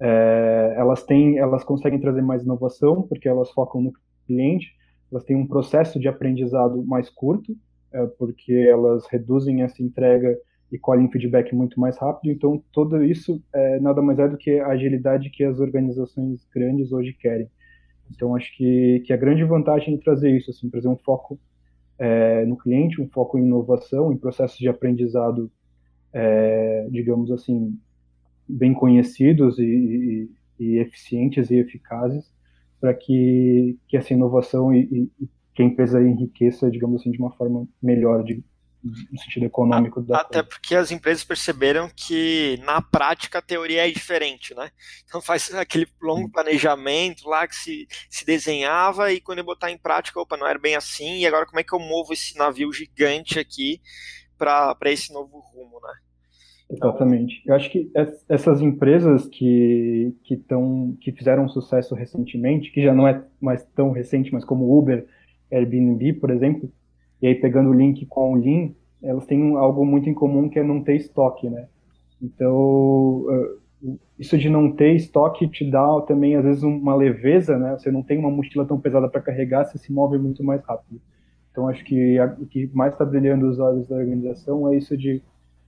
É, 0.00 0.74
elas 0.76 1.04
têm, 1.04 1.38
elas 1.38 1.62
conseguem 1.62 2.00
trazer 2.00 2.20
mais 2.20 2.42
inovação 2.42 3.02
porque 3.02 3.28
elas 3.28 3.48
focam 3.52 3.80
no 3.80 3.92
cliente. 4.26 4.74
Elas 5.08 5.22
têm 5.22 5.36
um 5.36 5.46
processo 5.46 6.00
de 6.00 6.08
aprendizado 6.08 6.84
mais 6.84 7.08
curto 7.08 7.56
é, 7.92 8.04
porque 8.18 8.52
elas 8.52 9.06
reduzem 9.06 9.62
essa 9.62 9.80
entrega 9.80 10.36
e 10.70 10.78
colhem 10.78 11.10
feedback 11.10 11.54
muito 11.54 11.78
mais 11.80 11.96
rápido. 11.98 12.30
Então 12.32 12.62
tudo 12.72 13.02
isso 13.04 13.42
é, 13.52 13.80
nada 13.80 14.02
mais 14.02 14.18
é 14.18 14.28
do 14.28 14.36
que 14.36 14.58
a 14.58 14.68
agilidade 14.68 15.30
que 15.30 15.44
as 15.44 15.60
organizações 15.60 16.46
grandes 16.52 16.92
hoje 16.92 17.12
querem. 17.12 17.48
Então, 18.14 18.34
acho 18.36 18.54
que, 18.56 19.02
que 19.04 19.12
a 19.12 19.16
grande 19.16 19.44
vantagem 19.44 19.96
de 19.96 20.02
trazer 20.02 20.30
isso, 20.30 20.50
assim, 20.50 20.70
trazer 20.70 20.88
um 20.88 20.96
foco 20.96 21.38
é, 21.98 22.44
no 22.44 22.56
cliente, 22.56 23.00
um 23.00 23.08
foco 23.08 23.38
em 23.38 23.42
inovação, 23.42 24.12
em 24.12 24.16
processos 24.16 24.58
de 24.58 24.68
aprendizado, 24.68 25.50
é, 26.12 26.88
digamos 26.90 27.30
assim, 27.30 27.78
bem 28.48 28.72
conhecidos 28.72 29.58
e, 29.58 29.64
e, 29.64 30.30
e, 30.58 30.78
eficientes 30.78 31.50
e 31.50 31.56
eficazes, 31.56 32.32
para 32.80 32.94
que, 32.94 33.78
que 33.88 33.96
essa 33.96 34.12
inovação 34.12 34.72
e, 34.72 35.10
e, 35.20 35.28
que 35.54 35.62
a 35.62 35.64
empresa 35.64 36.02
enriqueça, 36.02 36.70
digamos 36.70 37.00
assim, 37.00 37.10
de 37.10 37.18
uma 37.18 37.32
forma 37.32 37.66
melhor, 37.82 38.22
de, 38.22 38.44
no 39.10 39.18
sentido 39.18 39.46
econômico 39.46 40.00
da 40.02 40.18
Até 40.20 40.42
coisa. 40.42 40.48
porque 40.48 40.74
as 40.74 40.90
empresas 40.90 41.24
perceberam 41.24 41.90
que 41.94 42.58
na 42.64 42.80
prática 42.80 43.38
a 43.38 43.42
teoria 43.42 43.86
é 43.86 43.90
diferente, 43.90 44.54
né? 44.54 44.70
Então 45.04 45.20
faz 45.20 45.52
aquele 45.54 45.86
longo 46.00 46.30
planejamento 46.30 47.28
lá 47.28 47.46
que 47.46 47.54
se, 47.54 47.86
se 48.08 48.24
desenhava 48.24 49.12
e 49.12 49.20
quando 49.20 49.38
eu 49.38 49.44
botar 49.44 49.70
em 49.70 49.78
prática, 49.78 50.20
opa, 50.20 50.36
não 50.36 50.46
era 50.46 50.58
bem 50.58 50.76
assim, 50.76 51.18
e 51.18 51.26
agora 51.26 51.46
como 51.46 51.60
é 51.60 51.64
que 51.64 51.74
eu 51.74 51.80
movo 51.80 52.12
esse 52.12 52.36
navio 52.38 52.72
gigante 52.72 53.38
aqui 53.38 53.80
para 54.38 54.76
esse 54.86 55.12
novo 55.12 55.38
rumo, 55.38 55.80
né? 55.80 55.92
Exatamente. 56.68 57.42
Eu 57.46 57.54
acho 57.54 57.70
que 57.70 57.90
essas 58.28 58.60
empresas 58.60 59.26
que, 59.28 60.14
que, 60.24 60.36
tão, 60.36 60.96
que 61.00 61.12
fizeram 61.12 61.48
sucesso 61.48 61.94
recentemente, 61.94 62.72
que 62.72 62.82
já 62.82 62.92
não 62.92 63.06
é 63.06 63.24
mais 63.40 63.64
tão 63.74 63.92
recente, 63.92 64.32
mas 64.32 64.44
como 64.44 64.76
Uber, 64.76 65.06
Airbnb, 65.50 66.14
por 66.14 66.30
exemplo, 66.30 66.70
e 67.20 67.26
aí 67.26 67.34
pegando 67.34 67.70
o 67.70 67.74
link 67.74 68.04
com 68.06 68.32
o 68.32 68.36
Lean, 68.36 68.70
elas 69.02 69.26
têm 69.26 69.56
algo 69.56 69.84
muito 69.84 70.08
em 70.08 70.14
comum 70.14 70.48
que 70.48 70.58
é 70.58 70.62
não 70.62 70.82
ter 70.82 70.96
estoque, 70.96 71.48
né? 71.48 71.68
Então, 72.20 73.26
isso 74.18 74.38
de 74.38 74.48
não 74.48 74.72
ter 74.72 74.94
estoque 74.94 75.46
te 75.48 75.70
dá 75.70 76.00
também, 76.02 76.34
às 76.34 76.44
vezes, 76.44 76.62
uma 76.62 76.94
leveza, 76.94 77.58
né? 77.58 77.76
Você 77.78 77.90
não 77.90 78.02
tem 78.02 78.18
uma 78.18 78.30
mochila 78.30 78.64
tão 78.64 78.80
pesada 78.80 79.08
para 79.08 79.20
carregar, 79.20 79.64
você 79.64 79.78
se 79.78 79.92
move 79.92 80.18
muito 80.18 80.42
mais 80.42 80.62
rápido. 80.62 81.00
Então, 81.50 81.68
acho 81.68 81.84
que 81.84 82.18
o 82.20 82.46
que 82.46 82.70
mais 82.72 82.92
está 82.92 83.04
brilhando 83.04 83.48
os 83.48 83.58
olhos 83.58 83.86
da 83.86 83.96
organização 83.96 84.70
é 84.72 84.76
isso 84.76 84.96
de, 84.96 85.22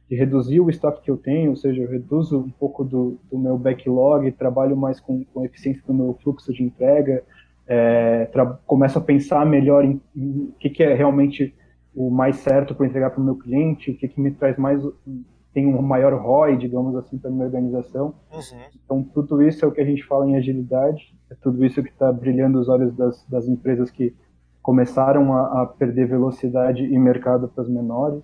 de, 0.09 0.17
reduzir 0.17 0.61
o 0.61 0.69
estoque 0.69 1.03
que 1.03 1.11
eu 1.11 1.17
tenho, 1.17 1.51
ou 1.51 1.57
seja, 1.57 1.83
eu 1.83 1.89
reduzo 1.89 2.39
um 2.41 2.51
pouco 2.51 2.85
do, 2.85 3.19
do 3.31 3.39
meu 3.39 3.57
backlog, 3.57 4.31
trabalho 4.33 4.77
mais 4.77 5.01
com, 5.01 5.25
com 5.25 5.45
eficiência 5.45 5.83
do 5.87 5.95
meu 5.95 6.15
fluxo 6.23 6.53
de 6.53 6.63
entrega, 6.63 7.23
é, 7.69 8.29
começo 8.67 8.99
a 8.99 9.03
pensar 9.03 9.45
melhor 9.45 9.85
em, 9.85 10.01
o 10.17 10.53
que, 10.59 10.71
que, 10.71 10.83
é 10.83 10.95
realmente 10.95 11.55
o 11.95 12.11
mais 12.11 12.37
certo 12.37 12.75
para 12.75 12.87
entregar 12.87 13.11
para 13.11 13.21
o 13.21 13.25
meu 13.25 13.37
cliente, 13.37 13.91
o 13.91 13.97
que, 13.97 14.09
que 14.09 14.21
me 14.21 14.31
traz 14.31 14.57
mais, 14.57 14.83
tem 15.53 15.67
um 15.67 15.83
maior 15.83 16.15
ROI, 16.15 16.57
digamos 16.57 16.97
assim, 16.97 17.19
para 17.19 17.31
minha 17.31 17.45
organização. 17.45 18.15
Uhum. 18.33 18.61
Então, 18.85 19.03
tudo 19.03 19.43
isso 19.43 19.65
é 19.65 19.69
o 19.69 19.73
que 19.73 19.81
a 19.81 19.85
gente 19.85 20.03
fala 20.05 20.29
em 20.29 20.37
agilidade, 20.37 21.15
é 21.31 21.35
tudo 21.35 21.65
isso 21.65 21.83
que 21.83 21.91
está 21.91 22.11
brilhando 22.11 22.59
os 22.59 22.69
olhos 22.69 22.95
das, 22.97 23.25
das 23.29 23.47
empresas 23.47 23.91
que 23.91 24.15
começaram 24.63 25.35
a, 25.35 25.63
a 25.63 25.67
perder 25.67 26.07
velocidade 26.09 26.85
e 26.85 26.99
mercado 26.99 27.49
para 27.49 27.63
as 27.63 27.69
menores. 27.69 28.23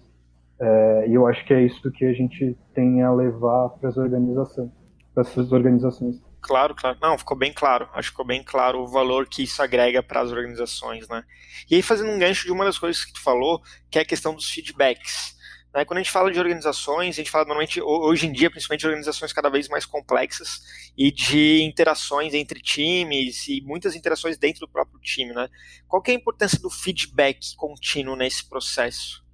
É, 0.58 1.08
e 1.08 1.14
eu 1.14 1.26
acho 1.26 1.44
que 1.44 1.52
é 1.52 1.62
isso 1.62 1.90
que 1.90 2.04
a 2.04 2.12
gente 2.12 2.56
tem 2.72 3.02
a 3.02 3.12
levar 3.12 3.70
para 3.70 3.88
as 3.88 3.96
organizações, 3.96 4.70
para 5.12 5.22
essas 5.22 5.52
organizações. 5.52 6.22
Claro, 6.44 6.74
claro. 6.74 6.98
Não, 7.00 7.16
ficou 7.16 7.34
bem 7.34 7.54
claro. 7.54 7.88
Acho 7.94 8.10
que 8.10 8.12
ficou 8.12 8.26
bem 8.26 8.42
claro 8.44 8.80
o 8.80 8.86
valor 8.86 9.26
que 9.26 9.42
isso 9.44 9.62
agrega 9.62 10.02
para 10.02 10.20
as 10.20 10.30
organizações, 10.30 11.08
né? 11.08 11.24
E 11.70 11.76
aí, 11.76 11.82
fazendo 11.82 12.10
um 12.10 12.18
gancho 12.18 12.44
de 12.44 12.52
uma 12.52 12.66
das 12.66 12.78
coisas 12.78 13.02
que 13.02 13.14
tu 13.14 13.22
falou, 13.22 13.62
que 13.90 13.98
é 13.98 14.02
a 14.02 14.04
questão 14.04 14.34
dos 14.34 14.50
feedbacks. 14.50 15.34
Né? 15.74 15.86
Quando 15.86 15.98
a 15.98 16.02
gente 16.02 16.12
fala 16.12 16.30
de 16.30 16.38
organizações, 16.38 17.14
a 17.14 17.16
gente 17.16 17.30
fala 17.30 17.46
normalmente, 17.46 17.80
hoje 17.80 18.26
em 18.26 18.32
dia, 18.32 18.50
principalmente 18.50 18.80
de 18.80 18.86
organizações 18.88 19.32
cada 19.32 19.48
vez 19.48 19.68
mais 19.70 19.86
complexas 19.86 20.60
e 20.98 21.10
de 21.10 21.62
interações 21.62 22.34
entre 22.34 22.60
times 22.60 23.48
e 23.48 23.62
muitas 23.62 23.96
interações 23.96 24.36
dentro 24.36 24.60
do 24.60 24.68
próprio 24.68 25.00
time, 25.00 25.32
né? 25.32 25.48
Qual 25.88 26.02
que 26.02 26.10
é 26.10 26.14
a 26.14 26.18
importância 26.18 26.60
do 26.60 26.68
feedback 26.68 27.56
contínuo 27.56 28.16
nesse 28.16 28.46
processo? 28.46 29.24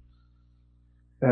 É, 1.21 1.27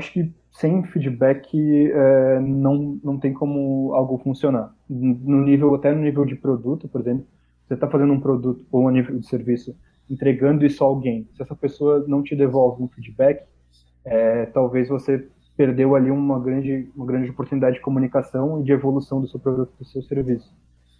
acho 0.00 0.12
que 0.12 0.32
sem 0.50 0.82
feedback 0.82 1.56
é, 1.92 2.40
não, 2.40 2.98
não 3.04 3.18
tem 3.18 3.32
como 3.32 3.92
algo 3.94 4.18
funcionar. 4.18 4.74
No 4.88 5.42
nível, 5.42 5.74
até 5.74 5.92
no 5.92 6.02
nível 6.02 6.24
de 6.24 6.34
produto, 6.34 6.88
por 6.88 7.00
exemplo, 7.00 7.24
você 7.66 7.74
está 7.74 7.86
fazendo 7.86 8.12
um 8.12 8.20
produto 8.20 8.64
ou 8.72 8.86
um 8.86 8.90
nível 8.90 9.16
de 9.18 9.26
serviço, 9.26 9.76
entregando 10.08 10.66
isso 10.66 10.82
a 10.82 10.86
alguém. 10.86 11.28
Se 11.36 11.42
essa 11.42 11.54
pessoa 11.54 12.04
não 12.08 12.22
te 12.22 12.34
devolve 12.34 12.82
um 12.82 12.88
feedback, 12.88 13.44
é, 14.04 14.46
talvez 14.46 14.88
você 14.88 15.28
perdeu 15.56 15.94
ali 15.94 16.10
uma 16.10 16.40
grande, 16.40 16.90
uma 16.96 17.06
grande 17.06 17.30
oportunidade 17.30 17.76
de 17.76 17.82
comunicação 17.82 18.60
e 18.60 18.64
de 18.64 18.72
evolução 18.72 19.20
do 19.20 19.28
seu 19.28 19.38
produto, 19.38 19.72
do 19.78 19.84
seu 19.84 20.02
serviço. 20.02 20.52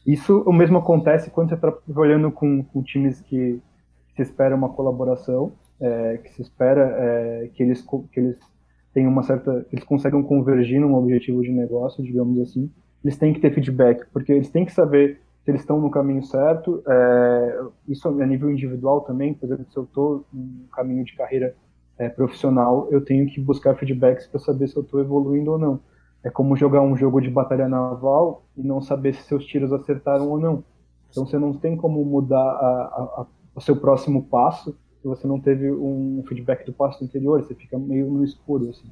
Isso 0.07 0.43
o 0.47 0.53
mesmo 0.53 0.79
acontece 0.79 1.31
quando 1.31 1.49
você 1.49 1.55
está 1.55 1.73
trabalhando 1.73 2.31
com, 2.31 2.63
com 2.63 2.83
times 2.83 3.21
que, 3.21 3.61
se 4.15 4.23
espera 4.23 4.55
uma 4.55 4.69
colaboração, 4.69 5.53
é, 5.81 6.19
que 6.19 6.31
se 6.35 6.43
espera 6.43 6.83
é, 6.83 7.51
que 7.55 7.63
eles 7.63 7.85
que 8.13 8.21
eles 8.21 8.39
tem 8.93 9.07
uma 9.07 9.23
certa, 9.23 9.67
eles 9.73 9.85
conseguem 9.85 10.23
convergir 10.23 10.81
num 10.81 10.95
objetivo 10.95 11.43
de 11.43 11.51
negócio, 11.51 12.03
digamos 12.03 12.41
assim, 12.41 12.71
eles 13.05 13.17
têm 13.17 13.33
que 13.33 13.41
ter 13.41 13.53
feedback, 13.53 14.05
porque 14.13 14.33
eles 14.33 14.51
têm 14.51 14.65
que 14.65 14.73
saber 14.73 15.21
se 15.45 15.51
eles 15.51 15.63
estão 15.63 15.81
no 15.81 15.91
caminho 15.91 16.23
certo. 16.23 16.83
É, 16.87 17.61
isso 17.89 18.09
a 18.09 18.27
nível 18.27 18.51
individual 18.51 19.01
também, 19.03 19.33
por 19.33 19.47
exemplo, 19.47 19.67
se 19.71 19.77
eu 19.77 19.85
estou 19.85 20.25
no 20.33 20.69
caminho 20.73 21.05
de 21.05 21.15
carreira 21.17 21.55
é, 21.99 22.09
profissional, 22.09 22.89
eu 22.91 23.01
tenho 23.03 23.27
que 23.27 23.41
buscar 23.41 23.75
feedbacks 23.77 24.27
para 24.27 24.41
saber 24.41 24.69
se 24.69 24.77
eu 24.77 24.83
estou 24.83 25.01
evoluindo 25.01 25.53
ou 25.53 25.59
não. 25.59 25.81
É 26.23 26.29
como 26.29 26.57
jogar 26.57 26.83
um 26.83 26.97
jogo 26.97 27.21
de 27.21 27.31
batalha 27.31 27.69
naval 27.69 28.45
e 28.57 28.63
não 28.63 28.83
saber 28.83 29.15
se 29.15 29.23
seus 29.23 29.47
tiros 29.47 29.73
acertaram 29.73 30.29
ou 30.29 30.39
não. 30.39 30.63
Então 31.11 31.27
você 31.27 31.39
não 31.39 31.53
tem 31.53 31.77
como 31.77 32.05
mudar 32.05 32.37
a, 32.37 32.43
a, 32.43 33.23
a, 33.23 33.27
o 33.55 33.61
seu 33.61 33.77
próximo 33.77 34.25
passo 34.25 34.77
se 35.01 35.07
você 35.07 35.27
não 35.27 35.41
teve 35.41 35.71
um 35.71 36.23
feedback 36.29 36.65
do 36.65 36.73
passo 36.73 37.03
anterior, 37.03 37.43
você 37.43 37.55
fica 37.55 37.79
meio 37.79 38.07
no 38.07 38.25
escuro, 38.25 38.71
assim. 38.71 38.91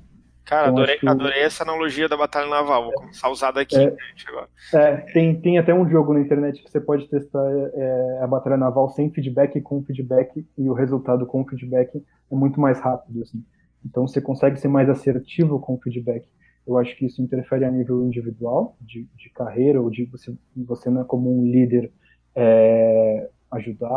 Cara, 0.48 0.68
então, 0.68 0.78
adorei, 0.78 0.98
que... 0.98 1.06
adorei 1.06 1.42
essa 1.42 1.62
analogia 1.62 2.08
da 2.08 2.16
batalha 2.16 2.48
naval, 2.48 2.84
vou 2.84 2.92
começar 2.94 3.28
a 3.28 3.30
usar 3.30 3.50
daqui 3.50 3.76
é, 3.76 3.94
agora. 4.26 4.48
É, 4.72 4.96
tem, 5.12 5.38
tem 5.38 5.58
até 5.58 5.74
um 5.74 5.86
jogo 5.86 6.14
na 6.14 6.20
internet 6.20 6.62
que 6.62 6.70
você 6.70 6.80
pode 6.80 7.06
testar 7.06 7.46
é, 7.74 8.20
a 8.22 8.26
batalha 8.26 8.56
naval 8.56 8.88
sem 8.88 9.10
feedback 9.10 9.56
e 9.56 9.60
com 9.60 9.82
feedback, 9.82 10.46
e 10.56 10.70
o 10.70 10.72
resultado 10.72 11.26
com 11.26 11.46
feedback 11.46 12.02
é 12.32 12.34
muito 12.34 12.58
mais 12.58 12.80
rápido, 12.80 13.20
assim. 13.20 13.44
Então 13.84 14.08
você 14.08 14.22
consegue 14.22 14.58
ser 14.58 14.68
mais 14.68 14.88
assertivo 14.88 15.60
com 15.60 15.74
o 15.74 15.80
feedback. 15.80 16.26
Eu 16.66 16.78
acho 16.78 16.96
que 16.96 17.04
isso 17.04 17.20
interfere 17.20 17.66
a 17.66 17.70
nível 17.70 18.02
individual, 18.06 18.74
de, 18.80 19.06
de 19.16 19.28
carreira, 19.30 19.80
ou 19.82 19.90
de 19.90 20.06
você, 20.06 20.34
você 20.56 20.88
não 20.88 21.02
é 21.02 21.04
como 21.04 21.30
um 21.30 21.44
líder 21.44 21.92
é, 22.34 23.28
ajudar 23.50 23.88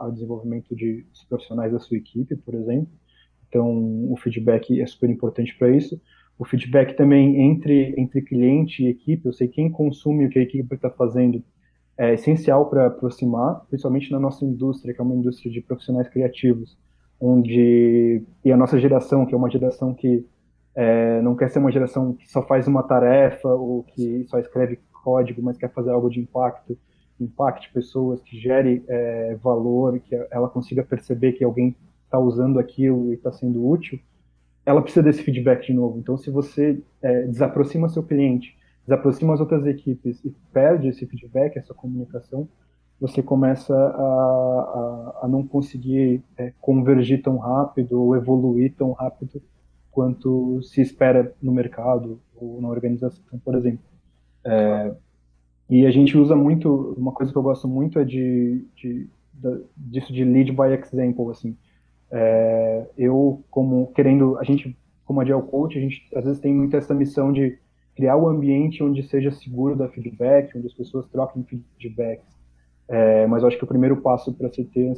ao 0.00 0.10
desenvolvimento 0.12 0.74
de 0.74 1.04
profissionais 1.28 1.72
da 1.72 1.78
sua 1.78 1.96
equipe, 1.96 2.36
por 2.36 2.54
exemplo. 2.54 2.88
Então, 3.48 4.12
o 4.12 4.16
feedback 4.16 4.80
é 4.80 4.86
super 4.86 5.10
importante 5.10 5.56
para 5.56 5.70
isso. 5.70 6.00
O 6.38 6.44
feedback 6.44 6.94
também 6.94 7.42
entre, 7.42 7.94
entre 7.98 8.22
cliente 8.22 8.84
e 8.84 8.88
equipe, 8.88 9.26
eu 9.26 9.32
sei 9.32 9.48
quem 9.48 9.70
consome 9.70 10.26
o 10.26 10.30
que 10.30 10.38
a 10.38 10.42
equipe 10.42 10.74
está 10.74 10.90
fazendo, 10.90 11.42
é 11.96 12.14
essencial 12.14 12.70
para 12.70 12.86
aproximar, 12.86 13.66
principalmente 13.68 14.12
na 14.12 14.20
nossa 14.20 14.44
indústria, 14.44 14.94
que 14.94 15.00
é 15.00 15.04
uma 15.04 15.16
indústria 15.16 15.50
de 15.50 15.60
profissionais 15.60 16.08
criativos, 16.08 16.78
onde 17.20 18.22
e 18.44 18.52
a 18.52 18.56
nossa 18.56 18.78
geração, 18.78 19.26
que 19.26 19.34
é 19.34 19.36
uma 19.36 19.50
geração 19.50 19.92
que 19.92 20.24
é, 20.76 21.20
não 21.22 21.34
quer 21.34 21.50
ser 21.50 21.58
uma 21.58 21.72
geração 21.72 22.12
que 22.12 22.30
só 22.30 22.40
faz 22.46 22.68
uma 22.68 22.84
tarefa 22.84 23.48
ou 23.48 23.82
que 23.82 24.24
só 24.28 24.38
escreve 24.38 24.78
código, 25.02 25.42
mas 25.42 25.58
quer 25.58 25.72
fazer 25.72 25.90
algo 25.90 26.08
de 26.08 26.20
impacto 26.20 26.78
impacte 27.20 27.72
pessoas, 27.72 28.20
que 28.20 28.38
gere 28.38 28.84
é, 28.88 29.36
valor, 29.36 29.98
que 30.00 30.14
ela 30.30 30.48
consiga 30.48 30.82
perceber 30.82 31.32
que 31.32 31.44
alguém 31.44 31.74
está 32.04 32.18
usando 32.18 32.58
aquilo 32.58 33.10
e 33.10 33.14
está 33.14 33.32
sendo 33.32 33.66
útil, 33.66 34.00
ela 34.64 34.82
precisa 34.82 35.02
desse 35.02 35.22
feedback 35.22 35.66
de 35.66 35.72
novo. 35.72 35.98
Então, 35.98 36.16
se 36.16 36.30
você 36.30 36.82
é, 37.02 37.22
desaproxima 37.22 37.88
seu 37.88 38.02
cliente, 38.02 38.56
desaproxima 38.84 39.34
as 39.34 39.40
outras 39.40 39.66
equipes 39.66 40.24
e 40.24 40.30
perde 40.52 40.88
esse 40.88 41.06
feedback, 41.06 41.56
essa 41.56 41.74
comunicação, 41.74 42.48
você 43.00 43.22
começa 43.22 43.74
a, 43.74 45.18
a, 45.20 45.20
a 45.22 45.28
não 45.28 45.46
conseguir 45.46 46.22
é, 46.36 46.52
convergir 46.60 47.22
tão 47.22 47.36
rápido 47.36 48.00
ou 48.00 48.16
evoluir 48.16 48.74
tão 48.74 48.92
rápido 48.92 49.40
quanto 49.90 50.62
se 50.62 50.80
espera 50.80 51.34
no 51.40 51.52
mercado 51.52 52.20
ou 52.34 52.60
na 52.60 52.68
organização, 52.68 53.38
por 53.44 53.54
exemplo. 53.54 53.84
É, 54.44 54.94
e 55.68 55.84
a 55.84 55.90
gente 55.90 56.16
usa 56.16 56.34
muito, 56.34 56.94
uma 56.96 57.12
coisa 57.12 57.30
que 57.30 57.36
eu 57.38 57.42
gosto 57.42 57.68
muito 57.68 57.98
é 57.98 58.04
de, 58.04 58.64
de, 58.74 59.08
de 59.34 59.64
disso 59.76 60.12
de 60.12 60.24
lead 60.24 60.52
by 60.52 60.72
example, 60.72 61.30
assim. 61.30 61.56
É, 62.10 62.86
eu, 62.96 63.44
como 63.50 63.92
querendo, 63.92 64.38
a 64.38 64.44
gente, 64.44 64.76
como 65.04 65.20
Agile 65.20 65.42
Coach, 65.42 65.76
a 65.76 65.80
gente 65.80 66.08
às 66.14 66.24
vezes 66.24 66.40
tem 66.40 66.54
muito 66.54 66.76
essa 66.76 66.94
missão 66.94 67.32
de 67.32 67.58
criar 67.94 68.16
um 68.16 68.28
ambiente 68.28 68.82
onde 68.82 69.02
seja 69.02 69.30
seguro 69.30 69.76
da 69.76 69.88
feedback, 69.88 70.56
onde 70.56 70.68
as 70.68 70.72
pessoas 70.72 71.08
troquem 71.08 71.44
feedbacks. 71.44 72.38
É, 72.88 73.26
mas 73.26 73.42
eu 73.42 73.48
acho 73.48 73.58
que 73.58 73.64
o 73.64 73.68
primeiro 73.68 73.98
passo 73.98 74.32
para 74.32 74.48
você 74.48 74.64
ter 74.64 74.90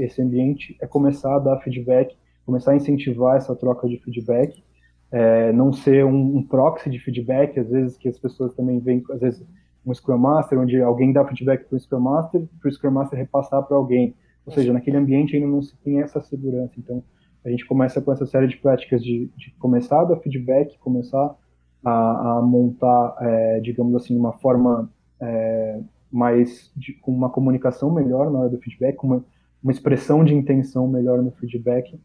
esse 0.00 0.20
ambiente 0.20 0.76
é 0.80 0.86
começar 0.86 1.36
a 1.36 1.38
dar 1.38 1.60
feedback, 1.60 2.16
começar 2.44 2.72
a 2.72 2.76
incentivar 2.76 3.36
essa 3.36 3.54
troca 3.54 3.86
de 3.86 3.98
feedback, 3.98 4.64
é, 5.12 5.52
não 5.52 5.72
ser 5.72 6.04
um, 6.04 6.38
um, 6.38 6.42
proxy 6.42 6.90
de 6.90 6.98
feedback, 6.98 7.60
às 7.60 7.70
vezes 7.70 7.96
que 7.96 8.08
as 8.08 8.18
pessoas 8.18 8.52
também 8.54 8.80
veem, 8.80 9.04
às 9.10 9.20
vezes 9.20 9.46
um 9.86 9.94
Scrum 9.94 10.18
Master, 10.18 10.58
onde 10.58 10.80
alguém 10.82 11.12
dá 11.12 11.24
feedback 11.24 11.64
para 11.64 11.76
o 11.76 11.80
Scrum 11.80 12.00
Master, 12.00 12.42
para 12.60 12.68
o 12.68 12.72
Scrum 12.72 12.90
Master 12.90 13.18
repassar 13.18 13.62
para 13.62 13.76
alguém. 13.76 14.14
Ou 14.44 14.52
seja, 14.52 14.72
naquele 14.72 14.96
ambiente 14.96 15.36
ainda 15.36 15.48
não 15.48 15.62
se 15.62 15.76
tem 15.78 16.00
essa 16.00 16.20
segurança. 16.20 16.74
Então, 16.78 17.02
a 17.44 17.50
gente 17.50 17.64
começa 17.64 18.00
com 18.02 18.12
essa 18.12 18.26
série 18.26 18.48
de 18.48 18.56
práticas 18.56 19.02
de, 19.02 19.30
de 19.36 19.52
começar 19.58 20.00
a 20.00 20.04
dar 20.04 20.16
feedback, 20.16 20.76
começar 20.78 21.36
a, 21.84 22.38
a 22.38 22.42
montar, 22.42 23.16
é, 23.20 23.60
digamos 23.60 23.94
assim, 23.94 24.16
uma 24.16 24.32
forma 24.32 24.90
é, 25.20 25.80
mais 26.10 26.72
de, 26.76 26.92
com 26.94 27.12
uma 27.12 27.30
comunicação 27.30 27.92
melhor 27.92 28.30
na 28.30 28.40
hora 28.40 28.48
do 28.48 28.58
feedback, 28.58 29.02
uma, 29.04 29.24
uma 29.62 29.72
expressão 29.72 30.24
de 30.24 30.34
intenção 30.34 30.88
melhor 30.88 31.22
no 31.22 31.30
feedback, 31.30 31.98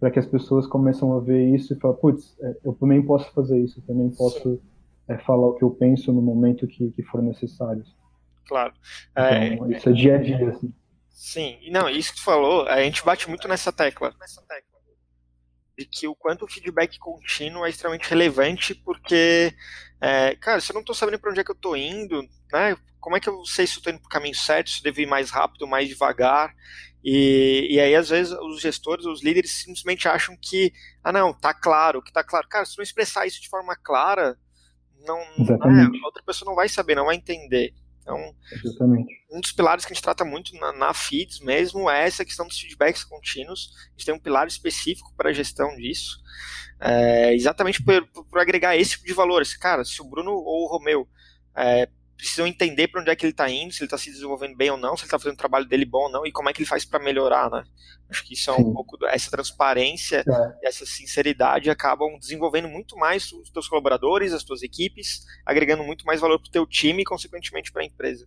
para 0.00 0.10
que 0.10 0.18
as 0.18 0.26
pessoas 0.26 0.66
começam 0.66 1.14
a 1.14 1.20
ver 1.20 1.54
isso 1.54 1.72
e 1.72 1.76
falar, 1.76 1.94
putz, 1.94 2.36
é, 2.40 2.56
eu 2.64 2.72
também 2.72 3.00
posso 3.02 3.32
fazer 3.32 3.58
isso, 3.60 3.80
eu 3.80 3.84
também 3.86 4.10
posso 4.10 4.60
é, 5.08 5.18
falar 5.18 5.48
o 5.48 5.54
que 5.54 5.64
eu 5.64 5.70
penso 5.70 6.12
no 6.12 6.20
momento 6.20 6.66
que, 6.66 6.90
que 6.90 7.02
for 7.02 7.22
necessário. 7.22 7.84
Claro. 8.46 8.72
Então, 9.12 9.24
é, 9.24 9.76
isso 9.76 9.88
é 9.88 9.92
dia 9.92 10.16
a 10.16 10.18
dia, 10.18 10.50
assim. 10.50 10.72
Sim, 11.10 11.58
não, 11.70 11.88
isso 11.88 12.12
que 12.12 12.18
tu 12.18 12.24
falou, 12.24 12.66
a 12.68 12.82
gente 12.82 13.04
bate 13.04 13.28
muito 13.28 13.48
nessa 13.48 13.72
tecla. 13.72 14.14
Nessa 14.20 14.40
tecla 14.42 14.78
de 15.78 15.86
que 15.86 16.08
o 16.08 16.14
quanto 16.14 16.44
o 16.44 16.48
feedback 16.48 16.98
contínuo 16.98 17.64
é 17.64 17.70
extremamente 17.70 18.10
relevante, 18.10 18.74
porque, 18.74 19.54
é, 20.00 20.34
cara, 20.34 20.60
se 20.60 20.72
eu 20.72 20.74
não 20.74 20.80
estou 20.80 20.94
sabendo 20.94 21.20
para 21.20 21.30
onde 21.30 21.40
é 21.40 21.44
que 21.44 21.50
eu 21.50 21.54
estou 21.54 21.76
indo, 21.76 22.20
né, 22.52 22.76
como 22.98 23.16
é 23.16 23.20
que 23.20 23.28
eu 23.28 23.44
sei 23.44 23.64
se 23.64 23.74
eu 23.74 23.78
estou 23.78 23.92
indo 23.92 24.00
para 24.00 24.08
o 24.08 24.10
caminho 24.10 24.34
certo, 24.34 24.70
se 24.70 24.80
eu 24.80 24.82
devo 24.84 25.00
ir 25.00 25.06
mais 25.06 25.30
rápido, 25.30 25.68
mais 25.68 25.88
devagar, 25.88 26.52
e, 27.04 27.68
e 27.70 27.80
aí 27.80 27.94
às 27.94 28.08
vezes 28.08 28.32
os 28.32 28.60
gestores, 28.60 29.06
os 29.06 29.22
líderes 29.22 29.52
simplesmente 29.52 30.08
acham 30.08 30.36
que, 30.36 30.72
ah 31.04 31.12
não, 31.12 31.32
tá 31.32 31.54
claro, 31.54 32.02
que 32.02 32.12
tá 32.12 32.24
claro, 32.24 32.48
cara, 32.48 32.64
se 32.64 32.76
não 32.76 32.82
expressar 32.82 33.26
isso 33.26 33.40
de 33.40 33.48
forma 33.48 33.76
clara, 33.76 34.36
não, 35.06 35.18
né, 35.18 35.88
a 36.02 36.06
outra 36.06 36.22
pessoa 36.22 36.48
não 36.48 36.56
vai 36.56 36.68
saber, 36.68 36.94
não 36.94 37.06
vai 37.06 37.16
entender. 37.16 37.74
Então, 38.08 38.34
Exatamente. 38.64 39.22
um 39.30 39.40
dos 39.40 39.52
pilares 39.52 39.84
que 39.84 39.92
a 39.92 39.94
gente 39.94 40.02
trata 40.02 40.24
muito 40.24 40.54
na, 40.56 40.72
na 40.72 40.94
feeds 40.94 41.40
mesmo 41.40 41.90
é 41.90 42.06
essa 42.06 42.24
questão 42.24 42.46
dos 42.46 42.58
feedbacks 42.58 43.04
contínuos. 43.04 43.74
A 43.88 43.90
gente 43.90 44.06
tem 44.06 44.14
um 44.14 44.18
pilar 44.18 44.46
específico 44.46 45.12
para 45.14 45.28
a 45.28 45.32
gestão 45.32 45.76
disso, 45.76 46.18
é, 46.80 47.34
exatamente 47.34 47.82
por, 47.82 48.06
por, 48.24 48.38
agregar 48.38 48.76
esse 48.76 48.92
tipo 48.92 49.06
de 49.06 49.12
valor. 49.12 49.42
Esse, 49.42 49.58
cara, 49.58 49.84
se 49.84 50.00
o 50.00 50.08
Bruno 50.08 50.32
ou 50.32 50.64
o 50.64 50.68
Romeu 50.68 51.06
é, 51.54 51.86
precisam 52.18 52.48
entender 52.48 52.88
para 52.88 53.00
onde 53.00 53.10
é 53.10 53.16
que 53.16 53.24
ele 53.24 53.30
está 53.30 53.48
indo, 53.48 53.72
se 53.72 53.78
ele 53.78 53.86
está 53.86 53.96
se 53.96 54.10
desenvolvendo 54.10 54.56
bem 54.56 54.70
ou 54.70 54.76
não, 54.76 54.96
se 54.96 55.04
ele 55.04 55.06
está 55.06 55.18
fazendo 55.18 55.34
o 55.34 55.38
trabalho 55.38 55.66
dele 55.66 55.84
bom 55.84 56.06
ou 56.06 56.10
não, 56.10 56.26
e 56.26 56.32
como 56.32 56.50
é 56.50 56.52
que 56.52 56.58
ele 56.60 56.68
faz 56.68 56.84
para 56.84 57.02
melhorar, 57.02 57.48
né? 57.48 57.62
Acho 58.10 58.26
que 58.26 58.34
isso 58.34 58.50
é 58.50 58.54
um 58.54 58.56
Sim. 58.56 58.72
pouco 58.72 58.98
essa 59.06 59.30
transparência, 59.30 60.24
é. 60.28 60.68
essa 60.68 60.84
sinceridade 60.84 61.70
acabam 61.70 62.18
desenvolvendo 62.18 62.68
muito 62.68 62.96
mais 62.96 63.32
os 63.32 63.50
teus 63.50 63.68
colaboradores, 63.68 64.32
as 64.32 64.42
tuas 64.42 64.62
equipes, 64.62 65.24
agregando 65.46 65.84
muito 65.84 66.04
mais 66.04 66.20
valor 66.20 66.40
para 66.40 66.48
o 66.48 66.52
teu 66.52 66.66
time 66.66 67.02
e 67.02 67.04
consequentemente 67.04 67.70
para 67.70 67.82
a 67.82 67.86
empresa. 67.86 68.26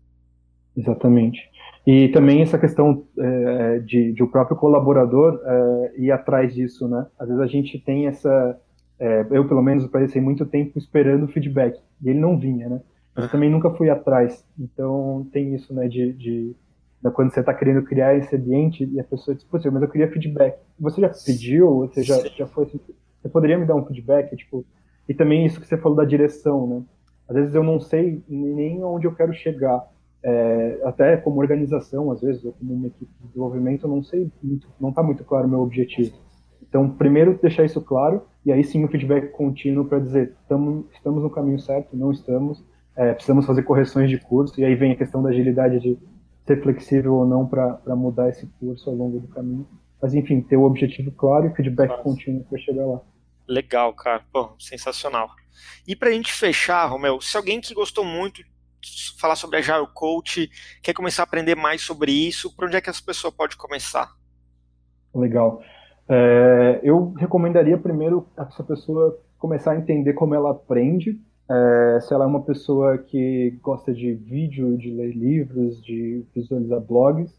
Exatamente. 0.75 1.41
E 1.85 2.09
também 2.09 2.41
essa 2.41 2.57
questão 2.57 3.05
é, 3.17 3.79
de, 3.79 4.13
de, 4.13 4.23
o 4.23 4.27
próprio 4.27 4.55
colaborador 4.55 5.41
é, 5.43 5.93
ir 5.97 6.11
atrás 6.11 6.53
disso, 6.53 6.87
né? 6.87 7.07
Às 7.19 7.27
vezes 7.27 7.41
a 7.41 7.47
gente 7.47 7.79
tem 7.79 8.07
essa, 8.07 8.57
é, 8.99 9.25
eu 9.31 9.47
pelo 9.47 9.63
menos 9.63 9.87
passei 9.87 10.21
muito 10.21 10.45
tempo 10.45 10.77
esperando 10.77 11.25
o 11.25 11.27
feedback 11.27 11.77
e 12.01 12.09
ele 12.09 12.19
não 12.19 12.39
vinha, 12.39 12.69
né? 12.69 12.81
Eu 13.15 13.29
também 13.29 13.49
nunca 13.49 13.69
fui 13.71 13.89
atrás. 13.89 14.45
Então 14.59 15.27
tem 15.31 15.53
isso, 15.55 15.73
né, 15.73 15.87
de, 15.87 16.13
de, 16.13 16.55
quando 17.13 17.33
você 17.33 17.39
está 17.39 17.53
querendo 17.53 17.83
criar 17.83 18.15
esse 18.15 18.35
ambiente 18.35 18.89
e 18.91 18.99
a 18.99 19.03
pessoa 19.03 19.35
diz, 19.35 19.45
mas 19.51 19.81
eu 19.81 19.89
queria 19.89 20.11
feedback. 20.11 20.57
Você 20.79 21.01
já 21.01 21.09
pediu? 21.09 21.79
Você 21.79 22.03
já, 22.03 22.17
já 22.27 22.47
foi 22.47 22.65
assim, 22.65 22.79
Você 23.21 23.29
poderia 23.29 23.57
me 23.57 23.65
dar 23.65 23.75
um 23.75 23.85
feedback? 23.85 24.35
Tipo, 24.35 24.65
e 25.09 25.13
também 25.13 25.45
isso 25.45 25.59
que 25.59 25.67
você 25.67 25.77
falou 25.77 25.97
da 25.97 26.05
direção, 26.05 26.67
né? 26.67 26.83
Às 27.27 27.35
vezes 27.35 27.55
eu 27.55 27.63
não 27.63 27.79
sei 27.79 28.21
nem 28.27 28.83
onde 28.83 29.07
eu 29.07 29.15
quero 29.15 29.33
chegar. 29.33 29.89
É, 30.23 30.81
até 30.83 31.17
como 31.17 31.39
organização, 31.39 32.11
às 32.11 32.21
vezes, 32.21 32.45
ou 32.45 32.53
como 32.53 32.73
uma 32.73 32.87
equipe 32.87 33.11
de 33.19 33.27
desenvolvimento, 33.27 33.85
eu 33.85 33.89
não 33.89 34.03
sei 34.03 34.29
muito, 34.43 34.67
não 34.79 34.89
está 34.89 35.01
muito 35.01 35.23
claro 35.23 35.47
o 35.47 35.49
meu 35.49 35.61
objetivo. 35.61 36.15
Então, 36.61 36.89
primeiro 36.89 37.39
deixar 37.41 37.65
isso 37.65 37.81
claro, 37.81 38.21
e 38.45 38.51
aí 38.51 38.63
sim 38.63 38.83
o 38.85 38.87
feedback 38.87 39.31
contínuo 39.31 39.85
para 39.85 39.99
dizer, 39.99 40.35
tamo, 40.47 40.85
estamos 40.93 41.23
no 41.23 41.29
caminho 41.29 41.59
certo, 41.59 41.97
não 41.97 42.11
estamos, 42.11 42.63
é, 42.95 43.13
precisamos 43.13 43.45
fazer 43.45 43.63
correções 43.63 44.09
de 44.09 44.17
curso, 44.17 44.59
e 44.59 44.65
aí 44.65 44.75
vem 44.75 44.91
a 44.91 44.95
questão 44.95 45.21
da 45.21 45.29
agilidade 45.29 45.79
de 45.79 45.97
ser 46.45 46.61
flexível 46.61 47.15
ou 47.15 47.25
não 47.25 47.47
para 47.47 47.95
mudar 47.95 48.29
esse 48.29 48.45
curso 48.59 48.89
ao 48.89 48.95
longo 48.95 49.19
do 49.19 49.27
caminho. 49.27 49.67
Mas, 50.01 50.13
enfim, 50.13 50.41
ter 50.41 50.57
o 50.57 50.63
objetivo 50.63 51.11
claro 51.11 51.47
e 51.47 51.55
feedback 51.55 51.89
Nossa. 51.89 52.03
contínuo 52.03 52.43
para 52.43 52.57
chegar 52.57 52.85
lá. 52.85 53.01
Legal, 53.47 53.93
cara. 53.93 54.23
Pô, 54.31 54.51
sensacional. 54.57 55.29
E 55.87 55.95
para 55.95 56.09
a 56.09 56.11
gente 56.11 56.33
fechar, 56.33 56.85
Romeu, 56.87 57.21
se 57.21 57.37
alguém 57.37 57.61
que 57.61 57.73
gostou 57.73 58.03
muito 58.03 58.41
de 58.81 59.19
falar 59.19 59.35
sobre 59.35 59.57
Agile 59.57 59.87
Coach, 59.93 60.49
quer 60.81 60.93
começar 60.93 61.21
a 61.21 61.25
aprender 61.25 61.55
mais 61.55 61.81
sobre 61.81 62.11
isso, 62.11 62.55
por 62.55 62.65
onde 62.65 62.75
é 62.75 62.81
que 62.81 62.89
essa 62.89 63.03
pessoa 63.03 63.31
pode 63.31 63.55
começar? 63.55 64.11
Legal. 65.13 65.61
É, 66.09 66.79
eu 66.83 67.13
recomendaria 67.13 67.77
primeiro 67.77 68.27
essa 68.35 68.63
pessoa 68.63 69.19
começar 69.37 69.71
a 69.71 69.77
entender 69.77 70.13
como 70.13 70.33
ela 70.33 70.51
aprende, 70.51 71.19
é, 71.49 71.99
se 72.01 72.13
ela 72.13 72.25
é 72.25 72.27
uma 72.27 72.41
pessoa 72.41 72.97
que 72.97 73.57
gosta 73.61 73.93
de 73.93 74.13
vídeo, 74.13 74.77
de 74.77 74.91
ler 74.91 75.11
livros, 75.15 75.83
de 75.83 76.23
visualizar 76.33 76.79
blogs, 76.79 77.33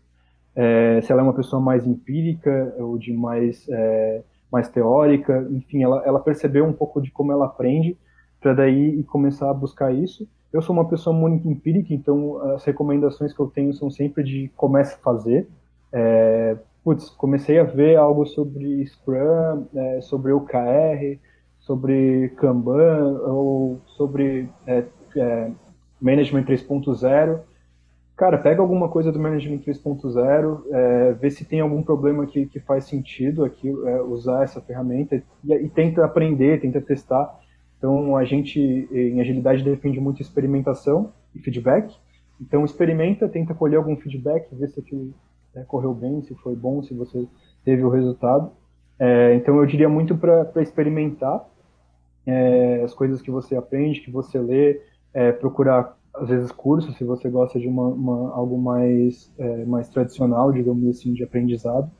é, 0.55 1.01
se 1.01 1.11
ela 1.11 1.23
é 1.23 1.25
uma 1.25 1.33
pessoa 1.33 1.61
mais 1.61 1.87
empírica 1.87 2.75
ou 2.79 2.99
de 2.99 3.13
mais, 3.13 3.67
é, 3.69 4.23
mais 4.51 4.69
teórica, 4.69 5.47
enfim, 5.51 5.83
ela, 5.83 6.03
ela 6.05 6.21
percebeu 6.21 6.65
um 6.65 6.73
pouco 6.73 7.01
de 7.01 7.11
como 7.11 7.33
ela 7.33 7.47
aprende 7.47 7.97
para 8.41 8.53
daí 8.53 9.03
começar 9.05 9.51
a 9.51 9.55
buscar 9.55 9.95
isso. 9.95 10.29
Eu 10.53 10.61
sou 10.61 10.75
uma 10.75 10.87
pessoa 10.87 11.17
muito 11.17 11.49
empírica, 11.49 11.95
então 11.95 12.39
as 12.53 12.65
recomendações 12.65 13.33
que 13.33 13.41
eu 13.41 13.47
tenho 13.47 13.73
são 13.73 13.91
sempre 13.91 14.23
de 14.23 14.51
comece 14.55 14.95
a 14.95 14.99
fazer. 14.99 15.49
É, 15.91 16.59
putz, 16.85 17.09
comecei 17.09 17.59
a 17.59 17.65
ver 17.65 17.97
algo 17.97 18.27
sobre 18.27 18.85
Scrum, 18.87 19.67
é, 19.75 20.01
sobre 20.03 20.33
OKR, 20.33 21.19
sobre 21.63 22.29
Kanban 22.37 23.21
ou 23.25 23.81
sobre 23.87 24.49
é, 24.67 24.85
é, 25.17 25.51
Management 26.01 26.45
3.0. 26.45 27.41
Cara, 28.17 28.37
pega 28.39 28.61
alguma 28.61 28.89
coisa 28.89 29.11
do 29.11 29.19
Management 29.19 29.61
3.0, 29.61 30.63
é, 30.71 31.13
vê 31.13 31.31
se 31.31 31.45
tem 31.45 31.61
algum 31.61 31.83
problema 31.83 32.27
que, 32.27 32.47
que 32.47 32.61
faz 32.61 32.85
sentido 32.85 33.45
aqui 33.45 33.69
é, 33.69 34.03
usar 34.03 34.45
essa 34.45 34.61
ferramenta 34.61 35.17
e, 35.17 35.53
e, 35.53 35.69
tenta 35.69 36.05
aprender, 36.05 36.61
tenta 36.61 36.81
testar. 36.81 37.41
Então, 37.79 38.17
a 38.17 38.25
gente, 38.25 38.61
em 38.93 39.21
agilidade, 39.21 39.65
depende 39.65 39.99
muito 39.99 40.19
de 40.19 40.23
experimentação 40.23 41.13
e 41.35 41.41
feedback. 41.41 41.97
Então, 42.41 42.65
experimenta, 42.65 43.29
tenta 43.29 43.55
colher 43.55 43.77
algum 43.77 43.97
feedback, 43.97 44.47
vê 44.53 44.69
se 44.69 44.79
aquilo 44.79 45.13
é, 45.55 45.63
correu 45.63 45.95
bem, 45.95 46.23
se 46.23 46.35
foi 46.37 46.55
bom, 46.55 46.83
se 46.83 46.95
você 46.95 47.27
teve 47.65 47.83
o 47.83 47.89
resultado. 47.89 48.53
É, 48.99 49.35
então, 49.35 49.57
eu 49.59 49.67
diria 49.67 49.89
muito 49.89 50.17
para 50.17 50.63
experimentar 50.63 51.45
é, 52.27 52.83
as 52.85 52.95
coisas 52.95 53.21
que 53.21 53.31
você 53.31 53.57
aprende, 53.57 54.01
que 54.01 54.11
você 54.11 54.39
lê, 54.39 54.81
é, 55.13 55.33
procurar 55.33 55.97
às 56.15 56.29
vezes 56.29 56.53
cursos, 56.53 56.97
se 56.97 57.05
você 57.05 57.29
gosta 57.29 57.59
de 57.59 57.67
uma, 57.67 57.87
uma 57.89 58.35
algo 58.35 58.59
mais 58.59 59.33
é, 59.39 59.65
mais 59.65 59.89
tradicional, 59.89 60.53
digamos 60.53 60.87
assim, 60.89 61.13
de 61.15 61.25
aprendizado, 61.25 61.91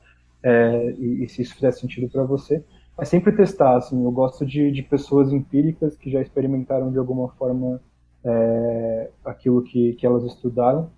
é, 0.43 0.91
e, 0.99 1.23
e, 1.23 1.29
se 1.29 1.41
isso 1.41 1.55
fizer 1.55 1.71
sentido 1.71 2.09
para 2.09 2.23
você. 2.23 2.63
Mas 2.97 3.09
sempre 3.09 3.31
testar, 3.31 3.77
assim, 3.77 4.03
eu 4.03 4.11
gosto 4.11 4.45
de, 4.45 4.71
de 4.71 4.83
pessoas 4.83 5.31
empíricas 5.31 5.97
que 5.97 6.11
já 6.11 6.21
experimentaram 6.21 6.91
de 6.91 6.99
alguma 6.99 7.29
forma 7.29 7.81
é, 8.23 9.09
aquilo 9.25 9.63
que, 9.63 9.93
que 9.93 10.05
elas 10.05 10.23
estudaram. 10.23 10.91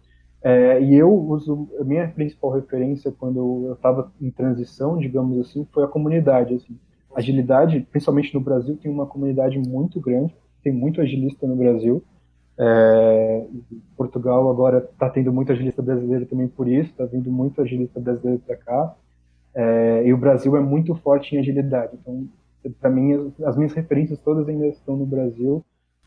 É, 0.44 0.82
e 0.82 0.96
eu 0.96 1.12
uso, 1.12 1.68
a 1.80 1.84
minha 1.84 2.08
principal 2.08 2.52
referência 2.52 3.12
quando 3.12 3.66
eu 3.68 3.74
estava 3.74 4.12
em 4.22 4.30
transição, 4.30 4.98
digamos 4.98 5.40
assim, 5.40 5.66
foi 5.72 5.84
a 5.84 5.88
comunidade. 5.88 6.54
Assim. 6.56 6.78
Agilidade, 7.16 7.88
principalmente 7.90 8.34
no 8.34 8.42
Brasil, 8.42 8.78
tem 8.78 8.92
uma 8.92 9.06
comunidade 9.06 9.58
muito 9.58 10.00
grande, 10.02 10.36
tem 10.64 10.74
muito 10.74 11.02
agilista 11.02 11.48
no 11.48 11.56
Brasil. 11.56 12.04
É, 12.58 13.46
Portugal 13.98 14.50
agora 14.50 14.78
está 14.78 15.10
tendo 15.10 15.32
muito 15.32 15.52
agilista 15.52 15.82
brasileiro 15.82 16.26
também 16.26 16.48
por 16.48 16.68
isso, 16.68 16.90
está 16.92 17.06
vindo 17.06 17.32
muito 17.32 17.62
agilista 17.62 18.00
brasileiro 18.00 18.42
para 18.46 18.56
cá. 18.58 18.96
É, 19.54 20.04
e 20.06 20.14
o 20.14 20.18
Brasil 20.18 20.56
é 20.58 20.60
muito 20.60 20.94
forte 20.96 21.36
em 21.36 21.40
agilidade. 21.40 21.98
Então, 22.02 22.28
para 22.80 22.90
mim, 22.90 23.14
as, 23.14 23.48
as, 23.48 23.56
minhas 23.56 23.74
referências 23.74 24.20
todas 24.20 24.48
ainda 24.50 24.68
estão 24.68 24.98
no 24.98 25.06
Brasil. 25.06 25.64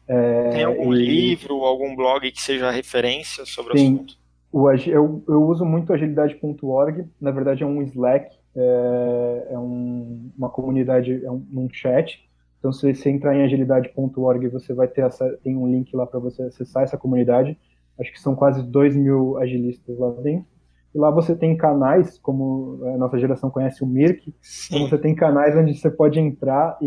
É, 0.07 0.51
Tem 0.51 0.65
algum 0.65 0.93
e... 0.93 0.99
livro, 0.99 1.55
algum 1.65 1.97
blog 1.97 2.31
que 2.31 2.43
seja 2.43 2.71
referência 2.71 3.47
sobre 3.47 3.73
o 3.73 3.77
assunto? 3.77 4.15
O, 4.53 4.71
eu, 4.71 5.23
eu 5.29 5.43
uso 5.45 5.65
muito 5.65 5.93
agilidade.org, 5.93 7.07
na 7.21 7.31
verdade 7.31 7.63
é 7.63 7.67
um 7.67 7.83
Slack, 7.83 8.35
é, 8.57 9.49
é 9.51 9.59
um, 9.59 10.31
uma 10.37 10.49
comunidade, 10.49 11.25
é 11.25 11.31
um, 11.31 11.45
um, 11.53 11.69
chat. 11.71 12.29
Então, 12.59 12.73
se 12.73 12.93
você 12.93 13.11
entrar 13.11 13.37
em 13.37 13.45
agilidade.org, 13.45 14.49
você 14.49 14.75
vai 14.75 14.89
ter 14.89 15.03
essa, 15.03 15.29
tem 15.43 15.57
um 15.57 15.67
link 15.67 15.95
lá 15.95 16.07
para 16.07 16.19
você 16.19 16.43
acessar 16.43 16.83
essa 16.83 16.99
comunidade. 16.99 17.57
Acho 17.99 18.13
que 18.13 18.21
são 18.21 18.35
quase 18.35 18.63
2 18.63 18.97
mil 18.97 19.39
agilistas 19.39 19.99
lá 19.99 20.11
dentro. 20.23 20.47
E 20.95 20.99
lá 20.99 21.11
você 21.11 21.37
tem 21.37 21.57
canais, 21.57 22.19
como 22.19 22.81
a 22.95 22.97
nossa 22.97 23.19
geração 23.19 23.51
conhece 23.51 23.85
o 23.85 23.87
Mirk, 23.87 24.35
então 24.67 24.89
você 24.89 24.99
tem 24.99 25.15
canais 25.15 25.55
onde 25.55 25.75
você 25.75 25.91
pode 25.91 26.19
entrar 26.19 26.79
e, 26.81 26.87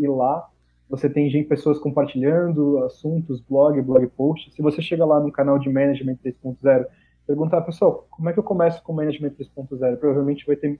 e, 0.00 0.04
e 0.04 0.08
lá 0.08 0.48
você 0.88 1.08
tem 1.08 1.28
gente, 1.28 1.48
pessoas 1.48 1.78
compartilhando 1.78 2.78
assuntos, 2.84 3.40
blog, 3.40 3.80
blog 3.82 4.06
post. 4.08 4.52
Se 4.54 4.62
você 4.62 4.80
chega 4.80 5.04
lá 5.04 5.18
no 5.18 5.32
canal 5.32 5.58
de 5.58 5.68
Management 5.68 6.18
3.0, 6.24 6.86
perguntar, 7.26 7.60
pessoal, 7.62 8.06
como 8.10 8.28
é 8.28 8.32
que 8.32 8.38
eu 8.38 8.42
começo 8.42 8.82
com 8.82 8.92
Management 8.92 9.30
3.0? 9.30 9.96
Provavelmente 9.96 10.46
vai 10.46 10.56
ter 10.56 10.78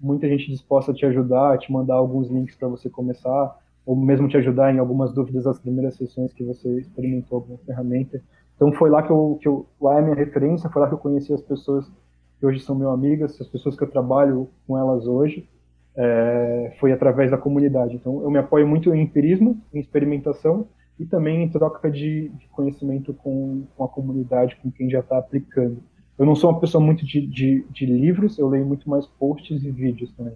muita 0.00 0.28
gente 0.28 0.50
disposta 0.50 0.92
a 0.92 0.94
te 0.94 1.06
ajudar, 1.06 1.54
a 1.54 1.58
te 1.58 1.72
mandar 1.72 1.94
alguns 1.94 2.28
links 2.28 2.56
para 2.56 2.68
você 2.68 2.90
começar, 2.90 3.58
ou 3.86 3.96
mesmo 3.96 4.28
te 4.28 4.36
ajudar 4.36 4.74
em 4.74 4.78
algumas 4.78 5.12
dúvidas 5.12 5.44
das 5.44 5.58
primeiras 5.58 5.96
sessões 5.96 6.32
que 6.32 6.44
você 6.44 6.80
experimentou 6.80 7.36
alguma 7.36 7.58
ferramenta. 7.58 8.20
Então 8.56 8.72
foi 8.72 8.90
lá 8.90 9.02
que 9.02 9.10
eu, 9.10 9.38
que 9.40 9.48
eu 9.48 9.66
lá 9.80 9.96
é 9.96 9.98
a 9.98 10.02
minha 10.02 10.14
referência, 10.14 10.70
foi 10.70 10.82
lá 10.82 10.88
que 10.88 10.94
eu 10.94 10.98
conheci 10.98 11.32
as 11.32 11.42
pessoas 11.42 11.90
que 12.38 12.46
hoje 12.46 12.60
são 12.60 12.74
meu 12.74 12.90
amigas, 12.90 13.40
as 13.40 13.48
pessoas 13.48 13.76
que 13.76 13.82
eu 13.82 13.90
trabalho 13.90 14.48
com 14.66 14.78
elas 14.78 15.06
hoje 15.06 15.48
é, 15.96 16.76
foi 16.80 16.92
através 16.92 17.30
da 17.30 17.38
comunidade. 17.38 17.94
Então, 17.94 18.22
eu 18.22 18.30
me 18.30 18.38
apoio 18.38 18.66
muito 18.66 18.92
em 18.94 19.02
empirismo, 19.02 19.60
em 19.72 19.78
experimentação 19.78 20.66
e 20.98 21.04
também 21.04 21.42
em 21.42 21.48
troca 21.48 21.90
de, 21.90 22.28
de 22.28 22.48
conhecimento 22.48 23.12
com, 23.14 23.64
com, 23.76 23.84
a 23.84 23.88
comunidade, 23.88 24.56
com 24.56 24.70
quem 24.70 24.88
já 24.88 25.00
está 25.00 25.18
aplicando. 25.18 25.82
Eu 26.16 26.24
não 26.24 26.36
sou 26.36 26.50
uma 26.50 26.60
pessoa 26.60 26.82
muito 26.82 27.04
de, 27.04 27.26
de, 27.26 27.66
de, 27.70 27.86
livros, 27.86 28.38
eu 28.38 28.48
leio 28.48 28.64
muito 28.64 28.88
mais 28.88 29.06
posts 29.06 29.64
e 29.64 29.70
vídeos 29.70 30.12
também. 30.12 30.34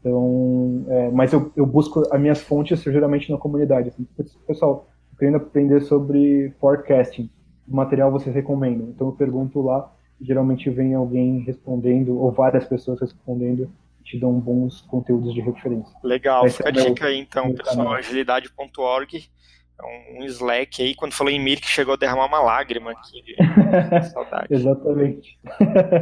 Então, 0.00 0.84
é, 0.88 1.10
mas 1.10 1.32
eu, 1.32 1.52
eu, 1.56 1.64
busco 1.64 2.02
as 2.12 2.20
minhas 2.20 2.40
fontes 2.40 2.82
geralmente 2.82 3.30
na 3.30 3.38
comunidade. 3.38 3.88
Assim, 3.88 4.04
pessoal, 4.46 4.88
querendo 5.18 5.36
aprender 5.36 5.80
sobre 5.82 6.52
forecasting, 6.60 7.30
o 7.68 7.74
material 7.74 8.10
vocês 8.10 8.34
recomendam? 8.34 8.88
Então 8.88 9.08
eu 9.08 9.12
pergunto 9.12 9.62
lá, 9.62 9.92
geralmente 10.20 10.68
vem 10.70 10.94
alguém 10.94 11.40
respondendo, 11.40 12.18
ou 12.18 12.32
várias 12.32 12.64
pessoas 12.64 13.00
respondendo 13.00 13.70
te 14.06 14.18
dão 14.18 14.38
bons 14.38 14.82
conteúdos 14.82 15.34
de 15.34 15.40
referência. 15.40 15.92
Legal, 16.02 16.46
Esse 16.46 16.58
fica 16.58 16.68
é 16.68 16.72
a 16.72 16.74
dica 16.74 17.06
aí 17.06 17.18
então, 17.18 17.52
pessoal, 17.52 17.92
agilidade.org, 17.92 19.28
um 19.84 20.24
Slack 20.24 20.82
aí, 20.82 20.94
quando 20.94 21.12
falou 21.12 21.32
em 21.32 21.42
Mir, 21.42 21.60
que 21.60 21.68
chegou 21.68 21.94
a 21.94 21.96
derramar 21.96 22.26
uma 22.26 22.40
lágrima 22.40 22.92
aqui 22.92 23.22
de 23.22 23.36
saudade. 24.10 24.46
Exatamente. 24.50 25.38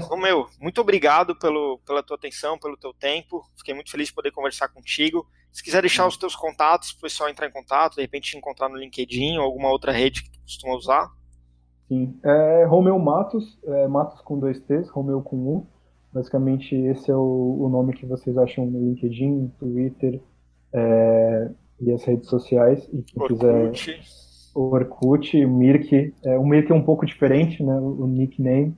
Romeu, 0.02 0.46
muito 0.60 0.80
obrigado 0.80 1.37
pelo, 1.37 1.80
pela 1.87 2.02
tua 2.02 2.16
atenção, 2.16 2.58
pelo 2.58 2.76
teu 2.76 2.92
tempo, 2.92 3.44
fiquei 3.56 3.74
muito 3.74 3.90
feliz 3.90 4.08
de 4.08 4.14
poder 4.14 4.30
conversar 4.30 4.68
contigo. 4.68 5.26
Se 5.50 5.62
quiser 5.62 5.80
deixar 5.80 6.06
os 6.06 6.16
teus 6.16 6.34
contatos, 6.34 6.92
para 6.92 6.98
o 6.98 7.02
pessoal 7.02 7.28
entrar 7.28 7.46
em 7.46 7.52
contato, 7.52 7.96
de 7.96 8.02
repente 8.02 8.30
te 8.30 8.37
encontrar 8.37 8.68
no 8.68 8.76
LinkedIn 8.76 9.38
ou 9.38 9.44
alguma 9.44 9.70
outra 9.70 9.92
rede 9.92 10.22
que 10.22 10.30
tu 10.30 10.40
costuma 10.40 10.74
usar. 10.74 11.10
Sim, 11.88 12.18
é 12.24 12.64
Romeu 12.64 12.98
Matos, 12.98 13.58
é 13.64 13.87
Matos 13.87 14.20
com 14.22 14.38
dois 14.38 14.60
T's, 14.60 14.88
Romeu 14.88 15.20
com 15.22 15.37
um. 15.37 15.66
Basicamente, 16.12 16.74
esse 16.74 17.10
é 17.10 17.14
o, 17.14 17.58
o 17.60 17.68
nome 17.68 17.92
que 17.92 18.06
vocês 18.06 18.38
acham 18.38 18.66
no 18.66 18.78
LinkedIn, 18.78 19.52
Twitter 19.58 20.20
é, 20.72 21.50
e 21.80 21.92
as 21.92 22.04
redes 22.04 22.28
sociais. 22.28 22.88
E 22.92 23.02
quem 23.02 23.22
Orkut. 23.22 23.72
quiser. 23.72 24.00
O 24.54 24.72
Orkut, 24.72 25.44
o 25.44 25.50
Mirk. 25.50 26.14
É, 26.24 26.38
o 26.38 26.46
Mirk 26.46 26.70
é 26.70 26.74
um 26.74 26.84
pouco 26.84 27.04
diferente, 27.04 27.62
né? 27.62 27.74
O, 27.78 28.06
nickname, 28.06 28.76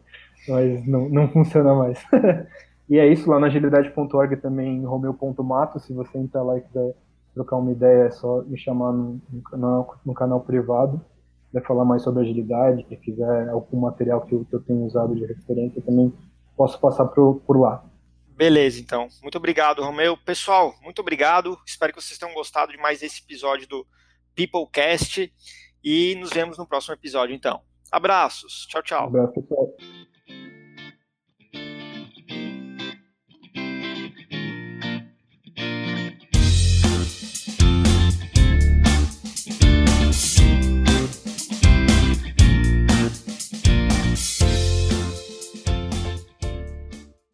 mas 0.48 0.86
não, 0.86 1.08
não 1.08 1.28
funciona 1.32 1.74
mais. 1.74 2.02
e 2.88 2.98
é 2.98 3.06
isso, 3.06 3.30
lá 3.30 3.38
na 3.38 3.48
agilidade.org 3.48 4.36
também, 4.36 4.84
romeu.mato. 4.84 5.78
Se 5.80 5.92
você 5.92 6.18
entrar 6.18 6.42
lá 6.42 6.58
e 6.58 6.62
quiser 6.62 6.94
trocar 7.34 7.56
uma 7.56 7.72
ideia, 7.72 8.04
é 8.04 8.10
só 8.10 8.42
me 8.42 8.56
chamar 8.56 8.92
no, 8.92 9.20
no 9.30 9.42
canal, 9.42 9.96
no 10.04 10.14
canal 10.14 10.40
privado 10.40 11.00
quiser 11.56 11.66
falar 11.66 11.84
mais 11.84 12.02
sobre 12.02 12.22
agilidade, 12.22 12.84
se 12.88 12.96
quiser 12.96 13.48
algum 13.48 13.80
material 13.80 14.20
que 14.22 14.34
eu, 14.34 14.44
que 14.44 14.54
eu 14.54 14.60
tenho 14.60 14.84
usado 14.84 15.14
de 15.14 15.24
referência, 15.24 15.82
também 15.82 16.12
posso 16.56 16.78
passar 16.80 17.06
por, 17.06 17.40
por 17.46 17.58
lá. 17.58 17.84
Beleza, 18.36 18.78
então. 18.78 19.08
Muito 19.22 19.38
obrigado, 19.38 19.82
Romeu. 19.82 20.14
Pessoal, 20.14 20.74
muito 20.82 21.00
obrigado. 21.00 21.58
Espero 21.66 21.92
que 21.92 22.02
vocês 22.02 22.18
tenham 22.18 22.34
gostado 22.34 22.70
de 22.70 22.78
mais 22.78 23.02
esse 23.02 23.22
episódio 23.22 23.66
do 23.66 23.86
Peoplecast 24.34 25.32
e 25.82 26.14
nos 26.16 26.30
vemos 26.30 26.58
no 26.58 26.66
próximo 26.66 26.92
episódio, 26.92 27.34
então. 27.34 27.62
Abraços. 27.90 28.66
Tchau, 28.68 28.82
tchau. 28.82 29.04
Um 29.04 29.06
abraço, 29.06 29.32
pessoal. 29.40 29.74